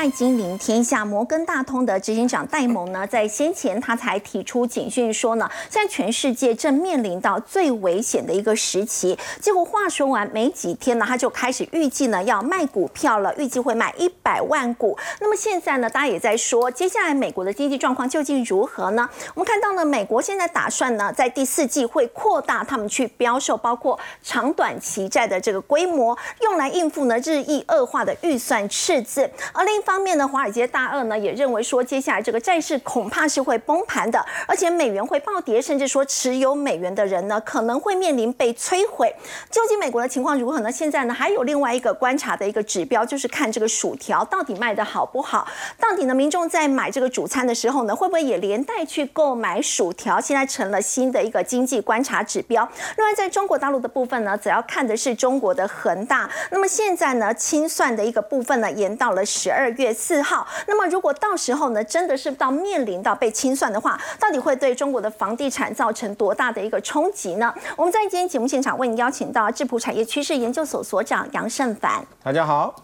[0.00, 9.18] 快金临天下，摩根大通的执行长戴蒙呢，在先前他才提出警讯说呢，现在全世界正面临到最危险的一个时期。
[9.42, 14.96] 结果话说完没几天呢，他就开始预计呢要卖股票了，预计会卖一百万股。
[15.20, 19.06] 那么现在呢，大家也在说，接下来美国的经济状况究竟如何呢？
[19.34, 29.30] 我们看到呢，美国现在打算呢，在第四季会扩大他们去标售包括长短期债的这个规模，用来应付呢日益恶化的预算赤字。
[29.52, 39.12] 而另一方面呢，华尔街大鳄呢也认为说，接下来这个债市恐怕是会崩盘的，而且美元会暴跌，甚至说持有美元的人呢可能会面临被摧毁。
[39.50, 40.70] 究竟美国的情况如何呢？
[40.70, 45.44] 现在呢还有另外一个观察的一个指标，就是看这个薯条到底卖的好不好。
[45.80, 50.20] 到底呢，民众在买这个主餐的时候呢，会不会也连带去购买薯条？
[50.20, 52.62] 现在成了新的一个经济观察指标。
[52.96, 56.30] 另外，在中国大陆的部分呢，只要看的是中国的恒大。
[56.52, 60.46] 那么现在呢，清算的一个部分呢，延到了十二月四号。
[60.66, 67.52] 那么如果到时候呢，真的是到面临到被清算的话，到底会对中国的房地产造成多大的一个冲击呢？
[67.76, 72.74] 我们在今天节目现场为您邀请到智普产业趋势研究所所长杨胜凡，大家好；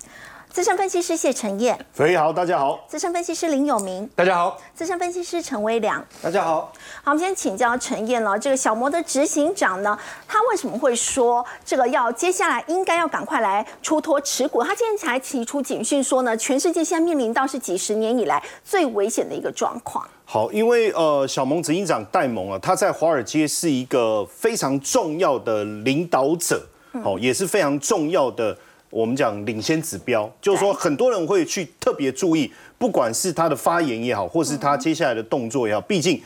[0.57, 6.73] 资深分析师谢承彦，肥好，大家好；资深分析师林有明，大家好；资深分析师陈威良，大家好。
[7.05, 8.39] 好，我们先请教陈燕了。
[8.39, 14.63] 这个小摩的执行长呢，他为什么会说这个要接下来应该要赶快来出脱持股？
[14.63, 20.09] 他今天才提出警讯说呢，全世界现在面临到是几十年以来最危险的一个状况。
[20.25, 26.67] 好，因为呃，小蒙执行长戴蒙啊，他在华尔街是一个非常重要的领导者，
[27.05, 28.57] 好，也是非常重要的
[28.97, 36.19] 我们讲领先指标，就是说很多人会去特别注意，不管是他的发言也好，或是他接下来的动作也好，毕竟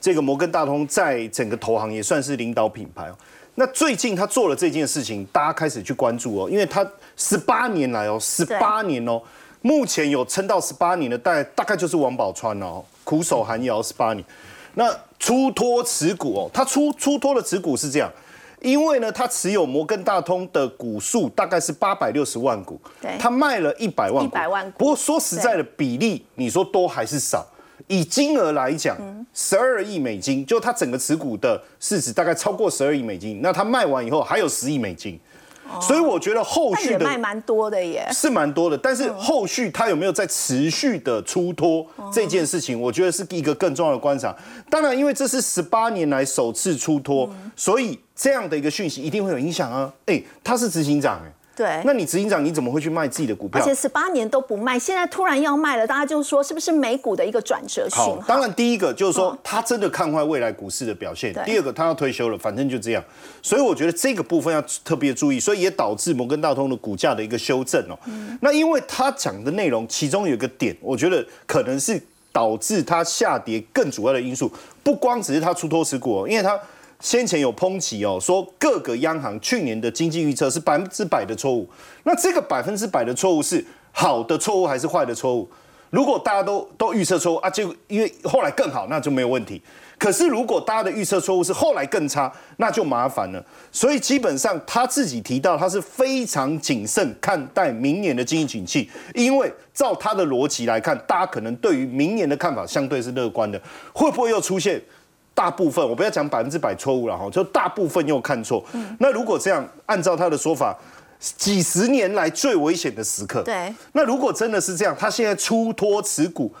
[0.00, 3.18] 这个摩根大通在整个投行也算是领导品牌哦。
[3.56, 9.20] 那最近他做了这件事情，大家开始去关注哦，因为他十八年来哦，十八年哦，
[9.60, 14.24] 目前有撑到十八年的，大概大概就是王宝钏哦，苦守寒窑十八年。
[14.74, 14.88] 那
[15.18, 18.08] 出脱持股哦，他出出脱的持股是这样，
[18.62, 22.80] 因为呢，他持有摩根大通的股数大概是八百六十万股，
[23.18, 27.46] 他卖了一百万股，100万股不过说实在的，比例你说多还是少？
[27.88, 28.96] 以金额来讲，
[29.34, 35.18] 十二亿美金，就他整个持股的市值大概超过十二亿美金，那他卖完以后还有十亿美金，
[35.80, 38.06] 所以我觉得后续的也卖蛮多的耶。
[38.12, 44.34] 是蛮多的，但是后续他有没有在持续的出脱这件事情，我觉得是一个更重要的观察。
[44.68, 49.92] 当然，因为这是十八年来首次出脱，所以这样的一个讯息一定会有影响啊。
[50.06, 53.60] 哎，他是执行长哎，对，那你执行长你怎么会去卖自己的股票？
[53.60, 61.30] 而且十八年都不卖，现在突然要卖了，大家就说是不是美股的一个转折讯号？，好当然第一个就是说他真的看坏未来股市的表现。
[61.44, 63.04] 第二个他要退休了，反正就这样。
[63.42, 67.98] 所以我觉得这个部分要特别注意，所以也导致摩根大通的股价的一个修正哦。
[68.40, 72.02] 那因为他讲的内容，其中有一个点，我觉得可能是
[72.32, 74.50] 导致它下跌更主要的因素，
[74.82, 76.58] 不光只是他出脱持股、哦，因为他。
[77.02, 81.68] 先前有抨击哦，说各个央行去年的经济预测是百分之百的错误。
[82.04, 85.50] 那这个百分之百的错误是好的错误还是坏的错误？
[85.90, 89.60] 如果大家都都预测错误啊，就因为后来更好，那就没有问题。
[89.98, 93.44] 可是如果大家的预测错误是后来更差，那就麻烦了。
[93.72, 103.60] 所以基本上他自己提到，他是非常谨慎看待明年的经济景气，因为照他的逻辑来看，大家可能对于明年的看法相对是乐观的。
[103.92, 104.80] 会不会又出现
[105.34, 105.86] 大部分？
[105.88, 108.64] 我不要讲百分之百错误了哈，就大部分又看错。
[108.98, 110.76] 那如果这样，按照他的说法，
[111.18, 116.52] 几十年来最危险的时刻，对，那如果真的是这样，他现在出脱持股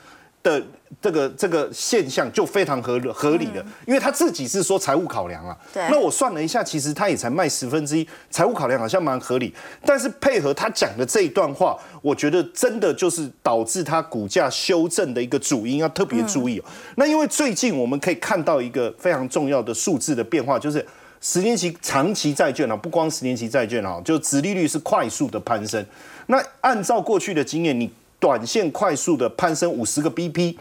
[0.42, 0.62] 的
[1.00, 5.56] 这个这个现象就非常合合理的，因为他自己是说财务考量啊。
[5.72, 9.54] 对那我算了一下，其实他也才卖十分之一，财务考量好像蛮合理。
[9.84, 16.64] 但是配合他讲的这一段话，我觉得真的就是导致他股价修正的一个主因，要特别注意哦。
[16.96, 20.84] 那因为最近我们可以看到一个非常重要的数字的变化，就是。
[21.24, 25.86] 十年期、长期债券啊，不光十年期债券啊，就殖利率是快速的攀升。
[26.26, 27.88] 那按照过去的经验，你
[28.22, 30.56] 短线快速的攀升五十个 BP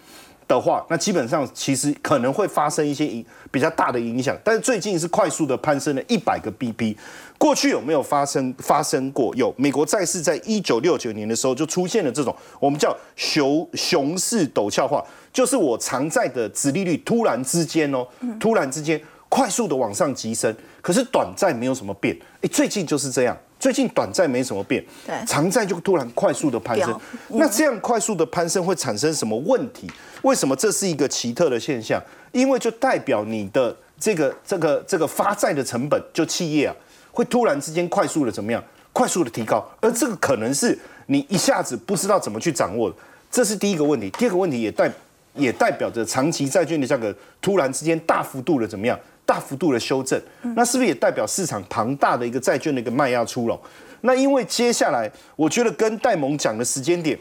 [0.48, 4.36] 的话，那基本上其实可能会发生一些影比较大的影响。
[4.44, 6.98] 但是最近是快速的攀升了一百个 BP，
[7.38, 9.32] 过去有没有发生发生过？
[9.36, 18.08] 有，美国债市在一九六九年的时候就出现了这种我们叫熊熊市陡峭化，就是我长债的殖利率突然之间哦，
[18.40, 19.00] 突然之间。
[19.34, 22.14] 快速的往上急升，可是短债没有什么变。
[22.42, 27.00] 哎，最近就是这样，最近短债没什么变，对长债就突然快速的攀升。
[27.28, 29.88] 那这样快速的攀升会产生什么问题？
[30.24, 32.02] 为什么这是一个奇特的现象？
[32.32, 36.76] 因为就代表你的这个这个这个发债的成本，就企业啊，
[37.12, 38.64] 会突然之间快速的怎么样？
[38.94, 42.96] 快速的提高，而这个可能是你一下子不知道怎么去掌握的。
[43.30, 44.10] 这是第一个问题。
[44.18, 44.92] 第二个问题也代
[45.36, 49.00] 也代表着长期债券的价格突然之间大幅度的怎么样？
[49.26, 50.22] 大幅度的修正，
[50.56, 53.60] 那是不是也代表市场庞大的一个债券的一个卖压出笼？
[54.02, 57.18] 那因为接下来我觉得跟戴蒙讲的时间点。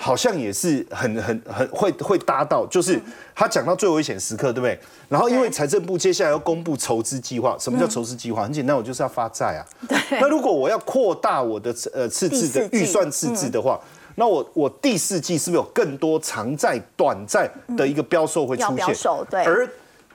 [0.00, 3.02] 好像也是很很很会会搭到，就是
[3.34, 4.78] 他讲到最危险时刻，对不对？
[5.08, 8.44] 然后因为财政部接下来要公布筹资计划，什么叫筹资计划？
[8.44, 9.66] 很简单，我就是要发债啊。
[9.88, 10.20] 对。
[10.20, 13.76] 那如果我要扩大我的呃赤字的预算赤字的话，
[14.14, 18.94] 那我我第四季是不是有更多长债、短债的一个标售会出现？
[19.28, 19.42] 对。
[19.44, 19.68] 而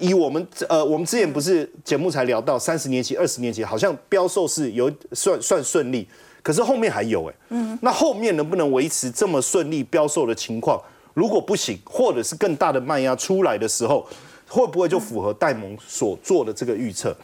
[0.04, 6.06] 以我们呃，我们之前不是节目才聊到三十年期、二十年期，好像标售是有算算顺利。
[6.42, 10.78] 可是后面还有哎，嗯，那后面能不能维持这么顺利标售的情况？
[11.14, 14.06] 如果不行，或者是更大的卖压出来的时候，
[14.50, 17.16] 会不会就符合戴蒙所做的这个预测？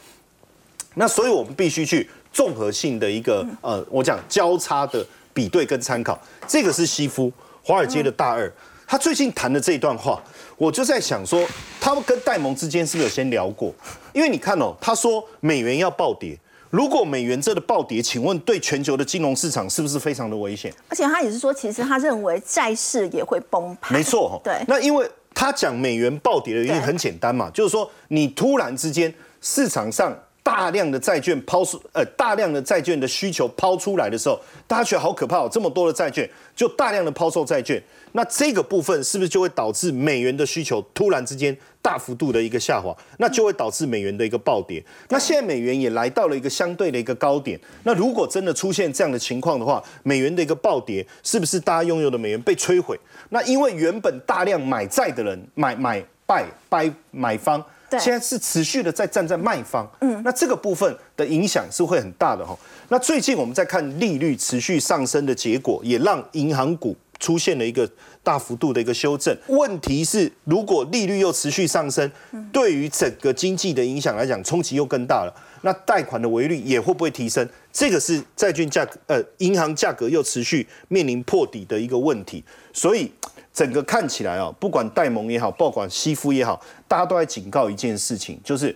[0.95, 6.17] 那所以我们必须去综合性的一个呃，我讲交叉的比对跟参考。
[6.47, 7.29] 这个是西夫
[7.61, 8.49] 华尔街的大二，
[8.87, 10.23] 他最近谈的这一段话，
[10.59, 11.47] 我就在想说，
[11.79, 13.73] 他们跟戴蒙之间是不是有先聊过？
[14.13, 16.37] 因为你看哦，他说美元要暴跌。
[16.69, 20.71] 如果美元这的暴跌，请问对全球的金融市场是不是非常的危险？
[20.89, 23.97] 而且他也是说，其实他认为债市也会崩盘。
[23.97, 24.53] 没错，对。
[24.67, 30.13] 那因为他讲美元暴跌的原因很简单嘛，就是说你突然之间市场上
[30.59, 37.81] 大量的债券抛出，呃，大量的债券的需求抛出来的时候，大家觉得好可怕哦，这么多的债券就大量的抛售债券。
[38.11, 42.93] 那这个部分是不是就会导致美元的需求突然之间大幅度的一个下滑？
[43.19, 44.83] 那就会导致美元的一个暴跌。
[45.07, 47.57] 那现在美元也来到了一个相对的一个高点。
[47.83, 52.99] 那如果真的出现这样的情况的话，美元的一个暴跌，是不是大家拥有的美元被摧毁？
[53.29, 57.63] 那因为原本大量买债的人买买拜拜买方，
[57.97, 59.89] 现在是持续的在站在卖方。
[60.01, 62.57] 嗯，那这个部分的影响是会很大的哈。
[62.89, 66.95] 那最近我们在看利率持续上升的结果，也让银行股。
[67.19, 67.85] 出现了一个
[68.23, 72.09] 大幅度的一个修正，问题是如果利率又持续上升，
[72.53, 75.33] 对于整个经济的影响来讲，冲击又更大了。
[75.63, 77.45] 那贷款的维率也会不会提升？
[77.73, 82.41] 这个是债券价格，呃，银行价格又持续面临破底的一个问题。
[82.71, 83.11] 所以
[83.59, 88.73] 整个看起来啊，不管戴蒙也好，不管西夫也好，大家都在警告一件事情，就是。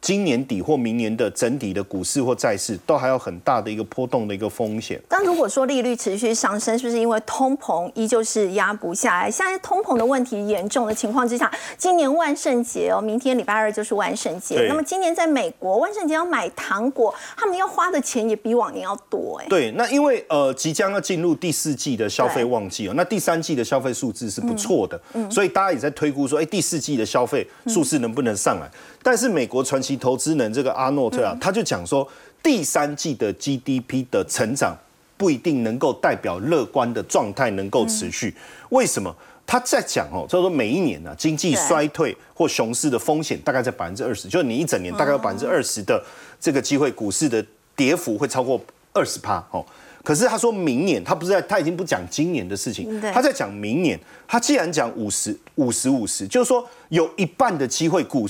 [0.00, 5.00] 今年底或明年的整体的股市或债市都还有很大的一个波动的一个风险。
[5.08, 9.30] 但如果说利率持续上升，是不是因为通膨依旧是压不下来？
[9.30, 14.66] 现在通膨的问题严重的情况之下，今年万圣节哦，明天礼拜二就是万圣节。
[14.68, 19.46] 那么今年在美国万圣节要买糖果，他们要花的钱也比往年要多哎。
[19.48, 25.00] 对，那因为呃即将要进入第四季的消费旺季哦，那第三季的消费数字是不错的，
[25.30, 28.68] 所以大家也在推估说，哎，第四季的消费数字能不能上来？
[29.06, 32.04] 但是美国传奇投资人这个阿诺特啊，他就讲说，
[32.42, 34.76] 第三季的 GDP 的成长
[35.16, 38.34] 不一定能够代表乐观的状态能够持续。
[38.70, 39.14] 为什么？
[39.46, 46.02] 他在讲哦，他说每一年呢，经济衰退或熊市的风险大概在百分之二十，就是你一整年大概有百分之二十的
[46.40, 48.60] 这个机会，股市的跌幅会超过
[48.92, 49.64] 二十趴哦。
[50.02, 53.96] 可是他说明年，他不是在，他已经不讲今年的事情，他在讲明年。
[54.26, 58.28] 他既然讲五十五十五十，就是说有一半的机会股。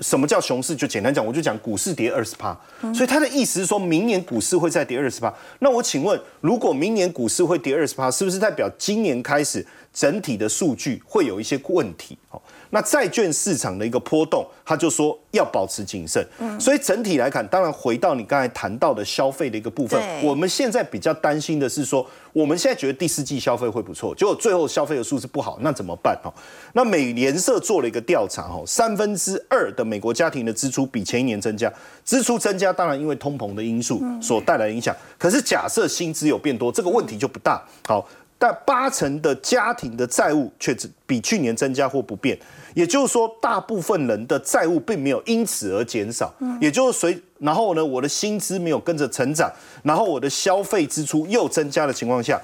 [0.00, 0.74] 什么叫熊市？
[0.74, 2.58] 就简单讲，我就讲股市跌二十趴，
[2.94, 5.32] 所以他的意思是说明年股市会再跌二十趴。
[5.58, 12.16] 那我请问，如果明年股市会跌二十趴，是不是代表今年开始整体的数据会有一些问题？
[12.28, 12.42] 好。
[12.70, 16.24] 那债券市场的一个波动，他就说要保持谨慎。
[16.38, 26.16] 嗯，所以整体来看，当然回到你刚才谈到的消费的一个部分，我们现在比较担心的是说，我们现在觉得第四季消费会不错，结果最后消费的数字不好，那怎么办？
[26.22, 26.32] 哦，
[26.72, 31.72] 那美联社做了一个调查，哦，三分之二的美国家庭的支出比前一年增加，
[32.04, 37.60] 支出增加当然因为通膨的因素所带来影响，可是假设薪资有变多，这个问题就不大。
[37.86, 38.06] 好，
[38.40, 42.38] 但八成的家庭的债务却只比去年增加或不变。
[42.72, 52.40] 也就是说，大部分人的债务并没有因此而减少，嗯也就是随然后呢，我的薪资没有跟着成长，然后我的消费支出又增加的情况下，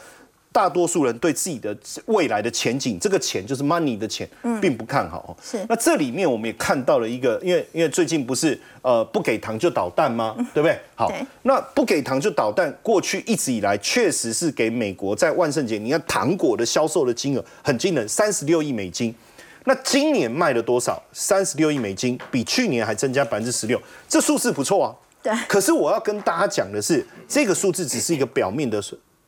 [0.57, 4.27] 大多数人对自己的未来的前景，这个钱就是 money 的钱，
[4.59, 5.37] 并不看好。
[5.43, 5.63] 是。
[5.69, 10.35] 那这里面我们也看到了一个，因为因为最近不是呃不给糖就捣蛋吗？
[10.55, 10.81] 对不对？
[10.95, 19.15] 好，那不给糖就捣蛋，过去一直以来确实是给美国在万圣节，你看糖果的销售的金额很惊人，三十六亿美金。
[19.65, 21.03] 那今年卖了多少？
[21.13, 24.89] 三十六亿美金，比去年还增加百分之十六，这数字不错啊。
[25.23, 25.35] 对。
[25.47, 28.81] 可是我要跟大家讲的是，这个数字只是一个表面的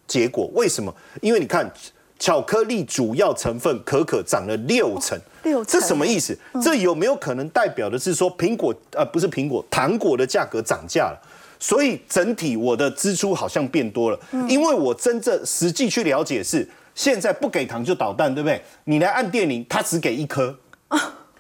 [0.09, 0.51] 结果。
[0.55, 0.93] 为什么？
[1.21, 1.71] 因为你看，
[2.19, 6.37] 巧克力主要成分可可涨了六成，六这什么意思？
[6.61, 11.21] 这有没有可能代表的是说，苹果呃不是苹果，糖果的价格涨价了？
[11.61, 16.69] 所以整体我的支出好像变多了，因为我真正实际去了解是。
[16.95, 18.61] 现在不给糖就捣蛋，对不对？
[18.83, 20.53] 你来按电铃，他只给一颗。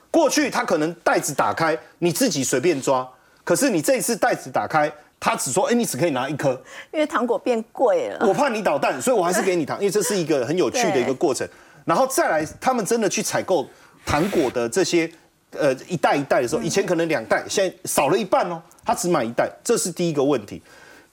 [0.08, 3.04] 过去他可能袋子打开，你自己随便抓，
[3.42, 4.88] 可是你这一次袋子打开，
[5.20, 6.50] 他只说，哎，你只可以拿一颗，
[6.92, 8.26] 因为糖果变贵了。
[8.26, 11.46] 我怕你捣蛋，所以我还是给你糖，因为这是一个很有趣的一个过程。
[11.84, 13.66] 然后再来，他们真的去采购
[14.06, 15.10] 糖果的这些，
[15.52, 20.62] 呃，一袋一袋的时候，以前可能两袋，现在少了一半哦，他只买一袋，这是第一个问题。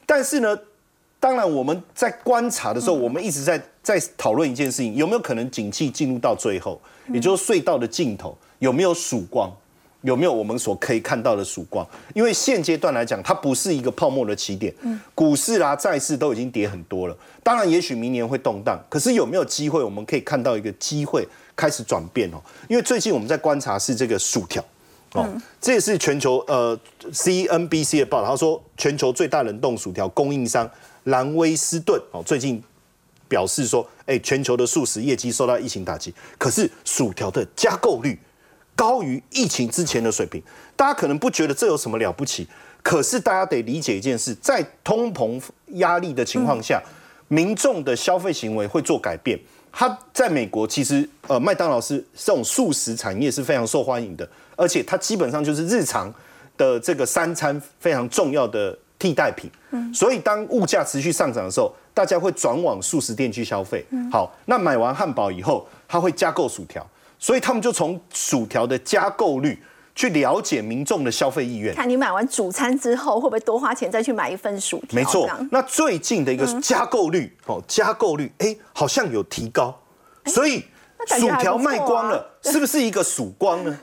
[0.05, 0.55] 但是呢，
[1.19, 6.79] 当然我们在观察的时候，我们一直在在讨论一件事情，有没有可能景气进入到最后，
[7.12, 9.51] 也就是隧道的尽头有没有曙光，
[10.05, 11.85] 有没有我们所可以看到的曙光？
[12.13, 14.71] 因为现阶段来讲，它不是一个泡沫的起点，
[15.15, 17.17] 股市啦、债市都已经跌很多了。
[17.41, 19.83] 当然，也许明年会动荡，可是有没有机会？
[19.83, 22.38] 我们可以看到一个机会开始转变哦。
[22.69, 24.63] 因为最近我们在观察是这个薯条
[25.13, 25.27] 哦，
[25.59, 26.79] 这也是全球呃
[27.12, 30.69] CNBC 的报道，他说全球最大冷冻薯条供应商
[31.05, 32.62] 兰威斯顿哦，最近
[33.27, 38.19] 表示说，哎，全球的素食业绩受到疫情打击，可是薯条的加购率
[38.75, 40.41] 高于疫情之前的水平。
[40.75, 42.48] 大家可能不觉得这有什么了不起，
[42.84, 45.41] 可是大家得理解一件事，在通膨
[45.74, 46.82] 压力的情况下。
[47.27, 49.38] 民众的消费行为会做改变。
[49.72, 56.13] 它在美国其实，呃，麦当劳是这种素食产业是非常受欢迎的，而且它基本上就是日常
[56.55, 59.50] 的这个三餐非常重要的替代品。
[59.72, 63.84] 嗯，所以当物价持续上涨的时候，大家会转往素食店去消费。
[64.12, 66.88] 好，那买完汉堡以后，他会加购薯条，
[67.19, 69.62] 所以他们就从薯条的加购率。
[69.98, 74.93] 去了解民众的消费意愿，看你买完主餐之后会不会多花钱再去买一份薯条？
[74.93, 79.74] 没错，那最近的一个加购率哦，加购率哎好像有提高，
[80.25, 80.65] 所以
[81.17, 83.79] 薯条卖光了， 是不是一个曙光呢？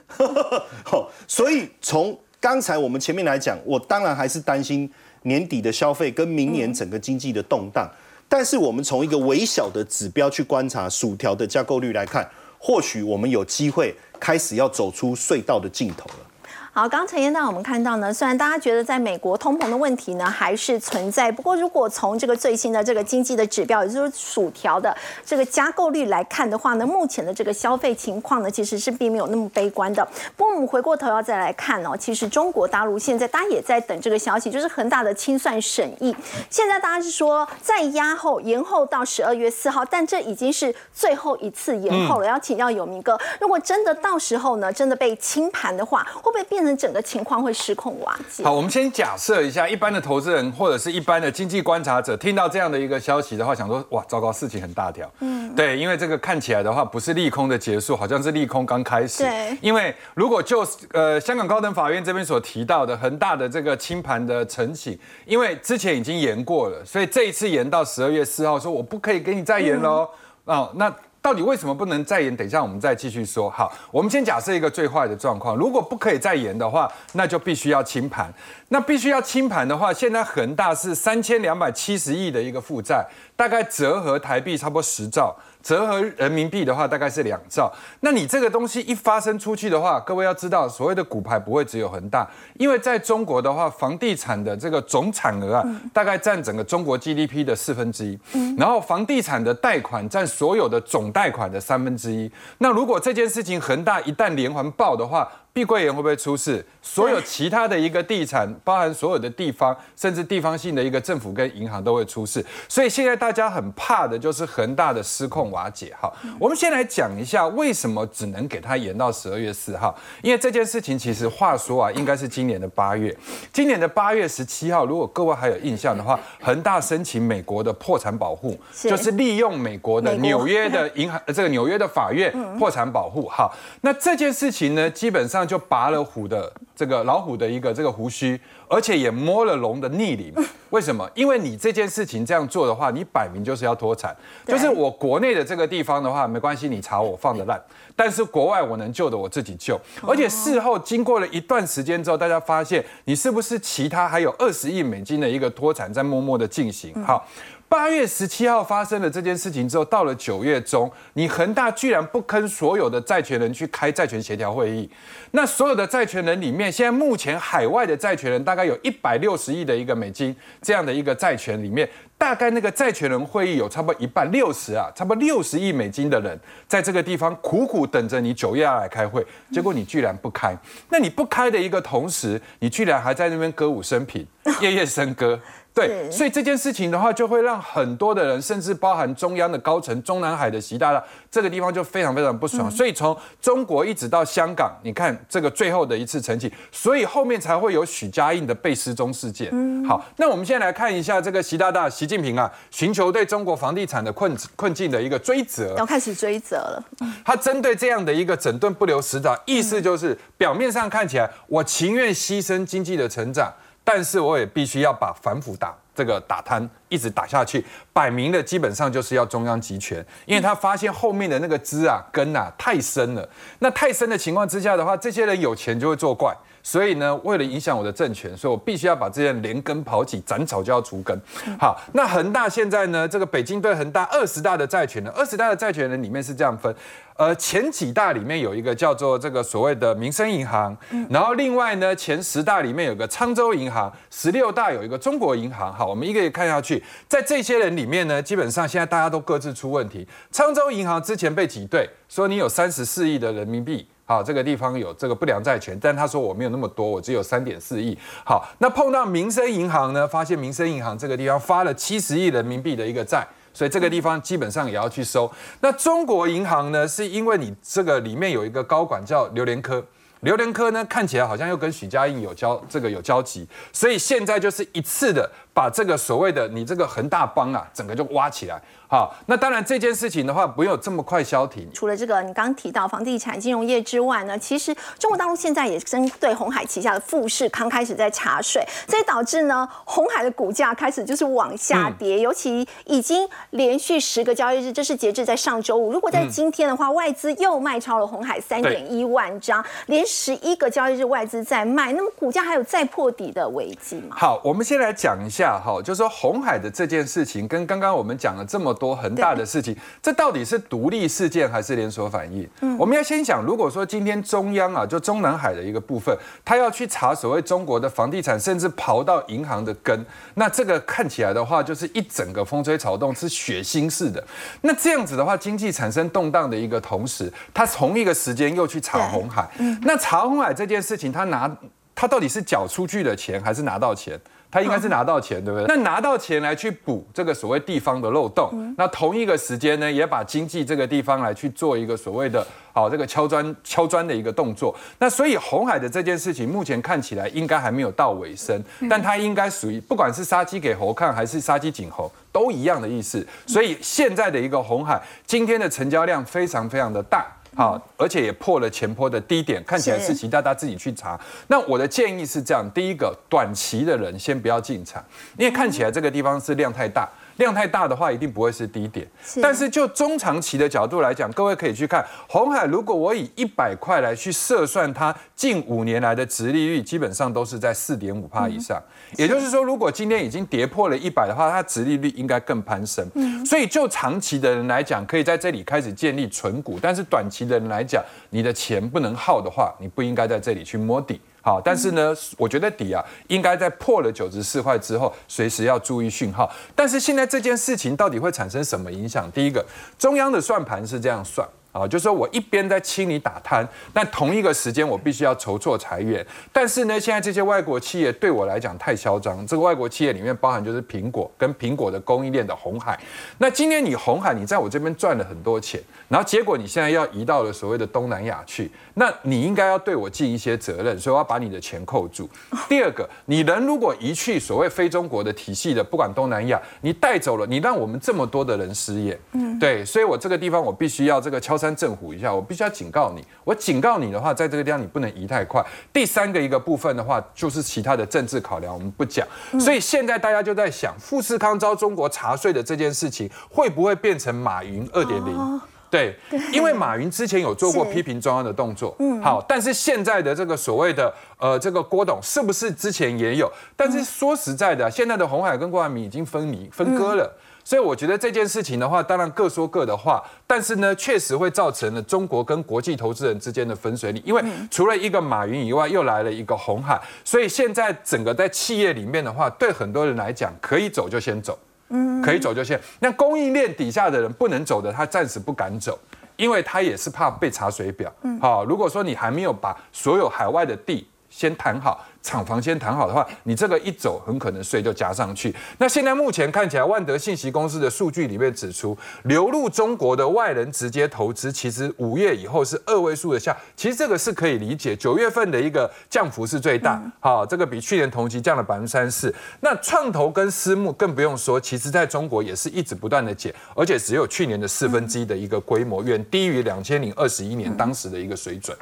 [0.84, 7.90] 好， 所以从刚才我们前面来讲，我当然还是担心年底的消费跟明年整个经济的动荡，
[8.28, 12.28] 但是我们从一个微小的指标去观察薯条的加购率来看，
[12.64, 13.92] 或许我们有机会。
[14.22, 16.31] 开始要走出隧道的尽头了。
[16.74, 30.02] 好，刚陈彦大，我们看到呢，虽然大家觉得在美国通膨的问题呢还是存在，不过如果从这个最新的这个经济的指标，也就是薯条的这个加购率来看的话呢，目前的这个消费情况呢其实是并没有那么悲观的。
[30.34, 36.16] 不过我们回过头要再来看哦，其实中国大陆现在大家也在等这个消息，就是恒大的清算审议，
[36.48, 42.26] 现在大家是说再压后延后到十二月四号，但这已经是最后一次延后了。
[42.26, 46.61] 要请教有明哥，如果真的到时候呢真的被清盘的话，会不会变？
[46.76, 48.44] 整个情况会失控瓦解。
[48.44, 55.10] 好，我们先假设一下，一般的投资人或者是一般的经济观察者，听到这样的一个消息的话，想说哇，糟糕，事情很大条。
[55.20, 59.22] 嗯，对，因为这个看起来的话，不是利空的结束，好像是利空刚开始。
[59.22, 70.08] 对，因为如果就呃香港高等法院这边所提到的恒大的这个清盘的申请，因为之前已经延过了，所以这一次延到十二月四号，说我不可以给你再延喽。
[70.44, 70.94] 哦，那。
[71.22, 72.36] 到底为什么不能再延？
[72.36, 73.48] 等一下我们再继续说。
[73.48, 78.28] 好，我们先假设一个最坏的状况，如果不可以再延的话，那就必须要清盘。
[78.68, 85.32] 那必须要清盘的话，现在恒大是三千两百七十亿的一个负债，大概折合台币差不多十兆。
[85.62, 87.72] 折合人民币的话，大概是两兆。
[88.00, 92.28] 那你这个东西一发生出去的话，各位要知道，所谓的股牌不会只有恒大，
[92.58, 98.18] 因为在中国的话，房地产的这个总产额啊，大概占整个中国 GDP 的四分之一。
[98.58, 102.30] 然后房地产的贷款占所有的总贷款的三分之一。
[102.58, 106.64] 那如果这件事情恒大一旦连环爆的话，碧桂园会不会出事？
[106.80, 112.44] 所有其他的一个地产，包含所有的地方，甚至地方性的一个政府跟银行都会出事。
[112.66, 115.94] 所以现在大家很怕的就是恒大的失控瓦解。
[116.00, 119.94] 哈，我们先来讲一下为什么只能给它延到十二月四号。
[120.22, 123.14] 因为这件事情其实话说啊，应该是今年的八月。
[123.52, 133.28] 今年的八月十七号，如果各位还有印象的话，恒大申请美国的破产保护，就是利用美国的纽约的银行，这个纽约的法院破产保护。
[133.28, 135.41] 好，那这件事情呢，基本上。
[135.46, 140.32] 就拔了虎的这个老虎的一个这个胡须，而且也摸了龙的逆鳞。
[140.70, 141.08] 为什么？
[141.14, 144.16] 因为你这件事情这样做的话，你摆明就是要脱产。
[144.46, 147.62] 就是我国内的这个地方的话，没关系，你查我放的烂。
[147.94, 149.78] 但是国外我能救的我自己救。
[150.00, 156.94] 而且事后经过了一段时间之后，大家发现你是不是其他还有二十亿美金的一个脱产在默默的进行？
[157.04, 157.26] 好。
[157.72, 164.90] 八月十七号发生了这件事情之后，到了九月中，你恒大居然不跟所有的债权人去开债权协调会议。
[165.30, 171.88] 那所有的债权人里面，现在目前海外的债权人大概有一百六十亿的一个美金这样的一个债权里面。
[172.18, 176.38] 大概那个债权人会议有差不多一半六十啊，差不多六十亿美金的人
[176.68, 180.56] 在这个地方苦苦等着你九月要来开会，结果你居然不开。
[180.88, 184.24] 那你不开的一个同时，你居然还在那边歌舞升平，
[184.60, 185.40] 夜夜笙歌。
[185.74, 192.70] 对，所以这件事情的话，就会让很多的人，甚至包含中央的高层、中南海的习大大，这个地方就非常非常不爽。
[192.70, 199.50] 所以从中国一直到香港，你看这个最后的一次澄清，所以后面才会有许家印的被失踪事件。
[199.88, 206.84] 好，那我们现在来看一下这个习大大、习近平啊，寻求对中国房地产的困困境的一个追责，要开始追责了。
[207.24, 213.50] 他针对这样的一个整顿不留死角，意思就是表面上看起来，我情愿牺牲经济的成长。
[213.84, 226.34] 但是我也必须要把反腐打这个打贪，一直打下去，摆明的基本上就是要中央集权，因为他发现后面的那个枝啊根啊太深了，那太深的情况之下的话，这些人有钱就会作怪。
[226.62, 231.20] 所以呢，为了影响我的政权，所以我必须要把这些连根刨起，斩草就要除根。
[231.58, 236.72] 好，那恒大现在呢，这个北京对恒大二十大的债权人，二十大的债权人里面是这样分，
[237.16, 240.76] 呃，前几大里面有一个叫做这个所谓的民生银行，
[241.10, 245.72] 然后另外呢，前十大里面有个沧州银行，十六大有一个中国银行。
[245.74, 250.06] 好，我们一个一个看下去，在这些人里面呢，基本上现在大家都各自出问题。
[250.32, 253.88] 沧州银行之前被挤兑，说你有三十四亿的人民币。
[254.12, 257.96] 好，这个地方有这个不良债权，但他说我没有那么多，我只有三点四亿。
[258.26, 260.06] 好，那碰到民生银行呢？
[260.06, 265.32] 发现民生银行这个地方发了七十亿人民币的一个债，所以这个地方基本上也要去收。
[265.60, 266.86] 那中国银行呢？
[266.86, 269.82] 是因为你这个里面有一个高管叫刘连科，
[270.20, 278.60] 刘连科呢看起来好像又跟许家印有交这个有交集，所以现在就是一次的把这个所谓的你这个恒大帮啊，整个就挖起来。
[278.88, 281.66] 好，那当然这件事情的话，不用这么快消停。
[281.72, 295.90] 除了这个你刚刚提到房地产金融业之外呢，其实中国大陆现在也针对红海旗下的富士康开始在查税，所以导致呢红海的股价开始就是往下跌，尤其已经连续十个交易日，这是截至在上周五。
[295.90, 304.16] 如果在今天的话，外资又卖超了红海三点一万张，连十一个交易日外资在卖，那么股价还有再破底的危机吗？
[304.18, 308.72] 好，我们先来讲一下哈，就是说红海的这件事情跟刚刚我们讲了这么。
[308.82, 312.48] 多很大的事情，这到底是独立事件还是连锁反应？
[312.62, 324.24] 嗯，我们要先想，如果说今天中央啊，就中南海的一个部分，他要去查所谓中国的房地产，甚至刨到银行的根，那这个看起来的话，就是一整个风吹草动，是血腥式的。
[324.62, 329.48] 那这样子的话，经济产生动荡的一个同时，他同一个时间又去查红海，
[329.82, 331.54] 那查红海这件事情，他拿
[331.94, 334.18] 他到底是缴出去的钱，还是拿到钱？
[334.52, 335.66] 他应该是拿到钱，对不对？
[335.66, 344.76] 那拿到钱来去补这个所谓地方的漏洞，那同一个时间呢，也把经济这个地方来去做一个所谓的，好这个敲砖敲砖的一个动作。
[344.98, 353.26] 那所以红海的这件事情，目前看起来应该还没有到尾声，但它应该属于不管是杀鸡给猴看，还是杀鸡儆猴，都一样的意思。
[353.46, 357.26] 所以现在的一个红海，今天的成交量非常非常的大。
[357.54, 361.20] 好，而且也破了前坡的低点，看起来是其大家自己去查。
[361.48, 365.04] 那我的建议是这样：第一个，短期的人先不要进场，
[365.36, 367.08] 因为看起来这个地方是量太大。
[367.36, 369.06] 量太大的话，一定不会是低点。
[369.40, 372.66] 但是就中长期的角度来讲，各位可以去看红海。
[372.66, 378.80] 如果我以一百块来去测算它近五年来的值利率，基本上都是在四点五帕以上。
[379.16, 383.06] 也就是说，如果今天已经跌破了一百的话，它值利率应该更攀升。
[383.44, 386.78] 所以就长期的人来讲，可以在这里开始建立存股。
[386.80, 391.20] 但是短期的人来讲，你的钱不能耗的话，你不应该在这里去摸底。
[391.42, 396.50] 好，但是呢，我觉得底啊，应该在破了九十四块之后，随时要注意讯号。
[396.74, 399.30] 但是现在这件事情到底会产生什么影响？
[399.32, 399.66] 第一个，
[399.98, 401.46] 中央的算盘是这样算。
[401.72, 406.24] 啊，就是说我一边在清理打贪，但同一个时间我必须要筹措裁员。
[406.52, 409.46] 但是呢，现在这些外国企业对我来讲太嚣张。
[409.46, 413.00] 这个外国企业里面包含就是苹果跟苹果的供应链的红海。
[413.38, 422.28] 那今天你红海，你在我这边赚了很多钱，然后结果你现在要移到了所谓的东南亚去，那你应该要对我尽一些责任，所以我要把你的钱扣住。
[422.68, 429.18] 第二个，你人如果移去所谓非中国的体系的，不管东南亚，你带走了，你让我们这么多的人失业。
[429.32, 431.56] 嗯，对，所以我这个地方我必须要这个敲。
[431.62, 433.24] 三政府一下，我必须要警告你。
[433.44, 435.64] 我警告你的话，在这个地方你不能移太快。
[435.92, 439.24] 第三个一个部分的话，就是其他的政治考量，我们不讲。
[439.60, 445.60] 所以现在大家就在想，富士康遭中国查税的这件事情，会不会变成马云二点零？
[445.88, 446.16] 对，
[446.52, 448.96] 因为马云之前有做过批评中央的动作。
[448.98, 453.52] 嗯，好，但是现在的这个所谓的呃，这个郭董是不是之前也有？
[453.76, 457.30] 但是说实在的，现在的红海跟郭台铭已经分离分割了。
[457.64, 464.22] 所以我觉得这件事情的话，当然各说各的话，但是呢，确实会造成了中国跟国际投资人之间的分水岭。
[464.24, 471.58] 因为除了一个马云以外，又来了一个红海，所以现在整个在企业里面的话，对很多人来讲，可以走就先走。
[471.94, 472.80] 嗯，可以走就先。
[473.00, 475.98] 那供应链底下的人不能走的，他暂时不敢走，
[476.36, 478.10] 因为他也是怕被查水表。
[478.22, 482.06] 嗯，好，如果说你还没有把所有海外的地先谈好。
[482.22, 485.52] 厂房先谈好的话，你这个一走，很可能税就加上去。
[485.78, 494.94] 那现在目前看起来，万德信息公司的数据里面指出，流入中国的外人直接投资，其实五月以后是二位数的下，其实这个是可以理解。
[494.94, 499.34] 九月份的一个降幅是最大，好，这个比去年同期降了百分之三四。
[499.58, 508.76] 那创投跟私募更不用说，其实在中国也是一直不断的减，而且只有去年的四分之一的一个规模，远低于两千零二十一年当时的一个水准。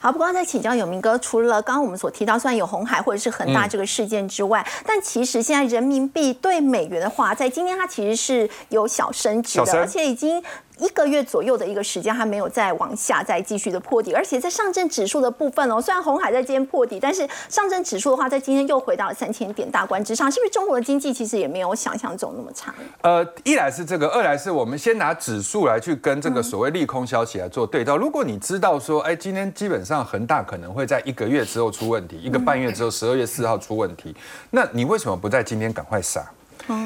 [0.00, 10.42] 好，不过再请教有明哥，除了刚刚我们所提到，虽然有红海或者是恒大这个事件之外，但其实现在人民币对美元的话，在今天它其实是有小升值的，而且已经。
[10.78, 22.74] 一个月左右的一个时间，还没有再往下再继续的破底，而且在上证指数的部分哦，虽然红海在今天破底，但是上证指数的话，在今天又回到了三千点大关之上，是不是中国的经济其实也没有想象中那么差？
[23.02, 27.96] 呃，一来是这个，二来是我们先拿指数来去跟这个所谓利空消息来做对照。
[27.96, 34.14] 如果你知道说，哎，今天基本上恒大可能会在一个月之后出问题，一个半月之后，十二月四号出问题，
[34.50, 36.24] 那你为什么不在今天赶快杀？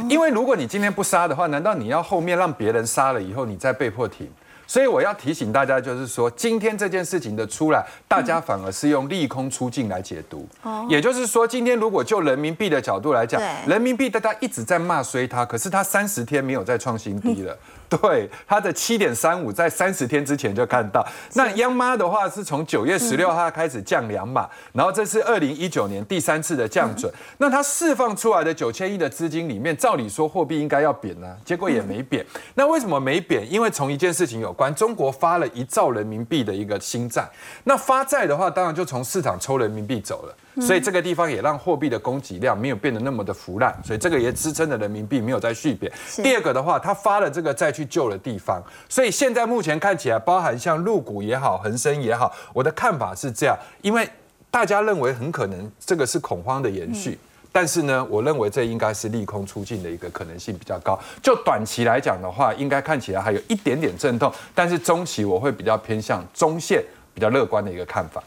[0.08, 4.28] 因为如果你今天不杀的话，难道你要后面让别人杀了以后，你再被迫停？
[4.64, 10.48] 所以我要提醒大家，就是说，今天这件事情的出来，大家反而是用利空出尽来解读。
[10.62, 17.54] 哦，也就是说，今天如果就人民币的角度来讲，人民币大家一直在骂衰它，可是它三十天没有再创新低了。
[18.00, 21.06] 对，它的七点三五在三十天之前就看到。
[21.34, 27.12] 那央妈的话是从九月十六号开始降两码，然后这是二零一九年第三次的降准。
[27.38, 32.24] 那它释放出来的九千亿的资金里面，照理说货币应该要贬呢，结果也没贬。
[32.54, 33.46] 那为什么没贬？
[33.52, 37.28] 因为从一件事情有关，中国发了一兆人民币的一个新债。
[37.64, 40.34] 那发债的话，当然就从市场抽人民币走了。
[40.60, 45.90] 所以这个地方也让货币的供给量没有变得那么的腐烂，所以这个也支撑着人民币没有再续贬。
[46.22, 54.08] 第二个的话，他发了这个再去救了地方，所以现在目前看起来，包含像入股也好，恒生也好，我的看法是这样，因为
[54.50, 57.18] 大家认为很可能这个是恐慌的延续，
[57.50, 60.98] 但是呢，我认为这应该是利空出尽的一个可能性比较高。
[61.22, 66.84] 就短期来讲的话，应该看起来还有一点点震动，但是中期我会比较偏向中线
[67.14, 68.22] 比较乐观的一个看法。